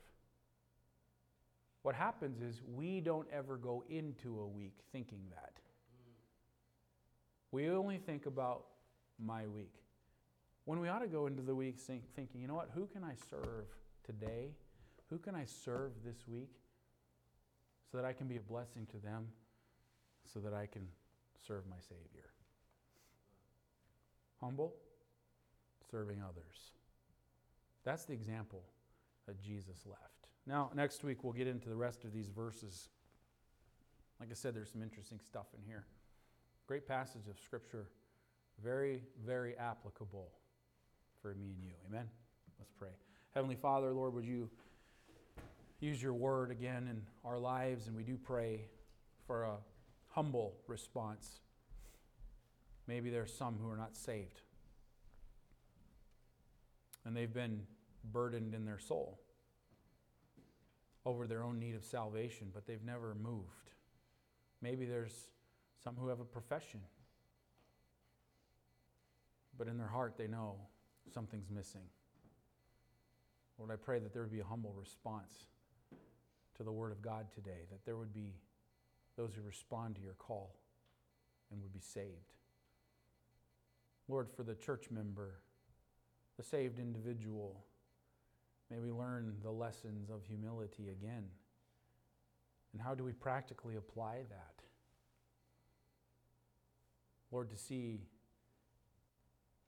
What 1.83 1.95
happens 1.95 2.41
is 2.41 2.61
we 2.67 3.01
don't 3.01 3.27
ever 3.33 3.57
go 3.57 3.83
into 3.89 4.39
a 4.39 4.47
week 4.47 4.77
thinking 4.91 5.21
that. 5.31 5.53
We 7.51 7.69
only 7.69 7.97
think 7.97 8.25
about 8.27 8.65
my 9.19 9.47
week. 9.47 9.73
When 10.65 10.79
we 10.79 10.89
ought 10.89 10.99
to 10.99 11.07
go 11.07 11.27
into 11.27 11.41
the 11.41 11.55
week 11.55 11.79
thinking, 11.79 12.39
you 12.39 12.47
know 12.47 12.55
what, 12.55 12.69
who 12.73 12.85
can 12.85 13.03
I 13.03 13.15
serve 13.29 13.65
today? 14.05 14.51
Who 15.09 15.17
can 15.17 15.35
I 15.35 15.45
serve 15.45 15.91
this 16.05 16.27
week 16.27 16.51
so 17.91 17.97
that 17.97 18.05
I 18.05 18.13
can 18.13 18.27
be 18.27 18.37
a 18.37 18.41
blessing 18.41 18.87
to 18.91 18.97
them 18.97 19.27
so 20.33 20.39
that 20.39 20.53
I 20.53 20.65
can 20.65 20.87
serve 21.45 21.63
my 21.69 21.77
Savior. 21.79 22.29
Humble, 24.39 24.73
serving 25.89 26.21
others. 26.21 26.71
That's 27.83 28.05
the 28.05 28.13
example 28.13 28.63
that 29.31 29.41
Jesus 29.41 29.85
left. 29.85 30.27
Now, 30.45 30.71
next 30.75 31.05
week 31.05 31.23
we'll 31.23 31.31
get 31.31 31.47
into 31.47 31.69
the 31.69 31.75
rest 31.75 32.03
of 32.03 32.11
these 32.11 32.27
verses. 32.27 32.89
Like 34.19 34.27
I 34.29 34.33
said, 34.33 34.53
there's 34.53 34.69
some 34.69 34.83
interesting 34.83 35.21
stuff 35.25 35.45
in 35.57 35.63
here. 35.65 35.85
Great 36.67 36.85
passage 36.85 37.29
of 37.29 37.39
Scripture, 37.39 37.87
very, 38.61 39.03
very 39.25 39.55
applicable 39.57 40.27
for 41.21 41.33
me 41.35 41.53
and 41.55 41.63
you. 41.63 41.71
Amen? 41.87 42.09
Let's 42.59 42.73
pray. 42.77 42.89
Heavenly 43.33 43.55
Father, 43.55 43.93
Lord, 43.93 44.13
would 44.15 44.25
you 44.25 44.49
use 45.79 46.03
your 46.03 46.13
word 46.13 46.51
again 46.51 46.89
in 46.89 47.01
our 47.23 47.39
lives? 47.39 47.87
And 47.87 47.95
we 47.95 48.03
do 48.03 48.17
pray 48.17 48.65
for 49.25 49.43
a 49.43 49.55
humble 50.09 50.55
response. 50.67 51.39
Maybe 52.85 53.09
there's 53.09 53.33
some 53.33 53.57
who 53.63 53.69
are 53.69 53.77
not 53.77 53.95
saved. 53.95 54.41
And 57.05 57.15
they've 57.15 57.33
been 57.33 57.61
burdened 58.03 58.53
in 58.53 58.65
their 58.65 58.79
soul 58.79 59.19
over 61.05 61.27
their 61.27 61.43
own 61.43 61.59
need 61.59 61.75
of 61.75 61.83
salvation, 61.83 62.49
but 62.53 62.65
they've 62.67 62.83
never 62.83 63.15
moved. 63.15 63.71
Maybe 64.61 64.85
there's 64.85 65.29
some 65.83 65.95
who 65.95 66.07
have 66.07 66.19
a 66.19 66.25
profession, 66.25 66.81
but 69.57 69.67
in 69.67 69.77
their 69.77 69.87
heart 69.87 70.15
they 70.17 70.27
know 70.27 70.55
something's 71.11 71.49
missing. 71.49 71.81
Lord, 73.57 73.71
I 73.71 73.75
pray 73.75 73.99
that 73.99 74.13
there 74.13 74.21
would 74.21 74.31
be 74.31 74.39
a 74.39 74.45
humble 74.45 74.73
response 74.79 75.45
to 76.55 76.63
the 76.63 76.71
Word 76.71 76.91
of 76.91 77.01
God 77.01 77.31
today, 77.33 77.65
that 77.71 77.85
there 77.85 77.97
would 77.97 78.13
be 78.13 78.35
those 79.17 79.33
who 79.35 79.41
respond 79.41 79.95
to 79.95 80.01
your 80.01 80.13
call 80.13 80.55
and 81.51 81.61
would 81.61 81.73
be 81.73 81.79
saved. 81.79 82.33
Lord, 84.07 84.29
for 84.29 84.43
the 84.43 84.55
church 84.55 84.89
member, 84.91 85.41
the 86.37 86.43
saved 86.43 86.79
individual, 86.79 87.63
may 88.71 88.79
we 88.79 88.91
learn 88.91 89.33
the 89.43 89.51
lessons 89.51 90.09
of 90.09 90.23
humility 90.25 90.89
again. 90.89 91.25
And 92.73 92.81
how 92.81 92.95
do 92.95 93.03
we 93.03 93.11
practically 93.11 93.75
apply 93.75 94.19
that? 94.29 94.63
Lord, 97.31 97.49
to 97.49 97.57
see 97.57 97.99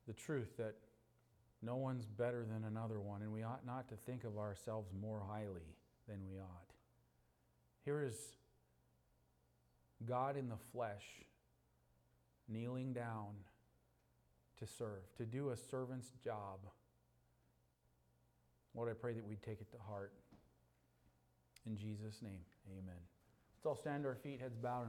the 0.08 0.14
truth 0.14 0.56
that 0.58 0.76
no 1.62 1.76
one's 1.76 2.06
better 2.06 2.46
than 2.46 2.64
another 2.66 3.00
one, 3.00 3.22
and 3.22 3.32
we 3.32 3.44
ought 3.44 3.66
not 3.66 3.90
to 3.90 3.96
think 3.96 4.24
of 4.24 4.38
ourselves 4.38 4.90
more 5.02 5.22
highly 5.30 5.76
than 6.08 6.20
we 6.30 6.40
ought. 6.40 6.74
Here 7.86 8.02
is 8.02 8.16
God 10.06 10.38
in 10.38 10.50
the 10.50 10.58
flesh, 10.74 11.06
kneeling 12.50 12.94
down 12.94 13.32
to 14.60 14.68
serve, 14.68 15.14
to 15.18 15.26
do 15.26 15.50
a 15.50 15.58
servant's 15.58 16.12
job. 16.24 16.60
Lord, 18.76 18.90
I 18.90 18.94
pray 18.94 19.14
that 19.14 19.26
we'd 19.26 19.42
take 19.42 19.62
it 19.62 19.72
to 19.72 19.78
heart. 19.88 20.14
In 21.66 21.78
Jesus' 21.78 22.22
name, 22.22 22.42
amen. 22.72 23.00
Let's 23.56 23.66
all 23.66 23.76
stand 23.76 24.04
to 24.04 24.10
our 24.10 24.16
feet, 24.16 24.42
heads 24.42 24.58
bowed. 24.58 24.88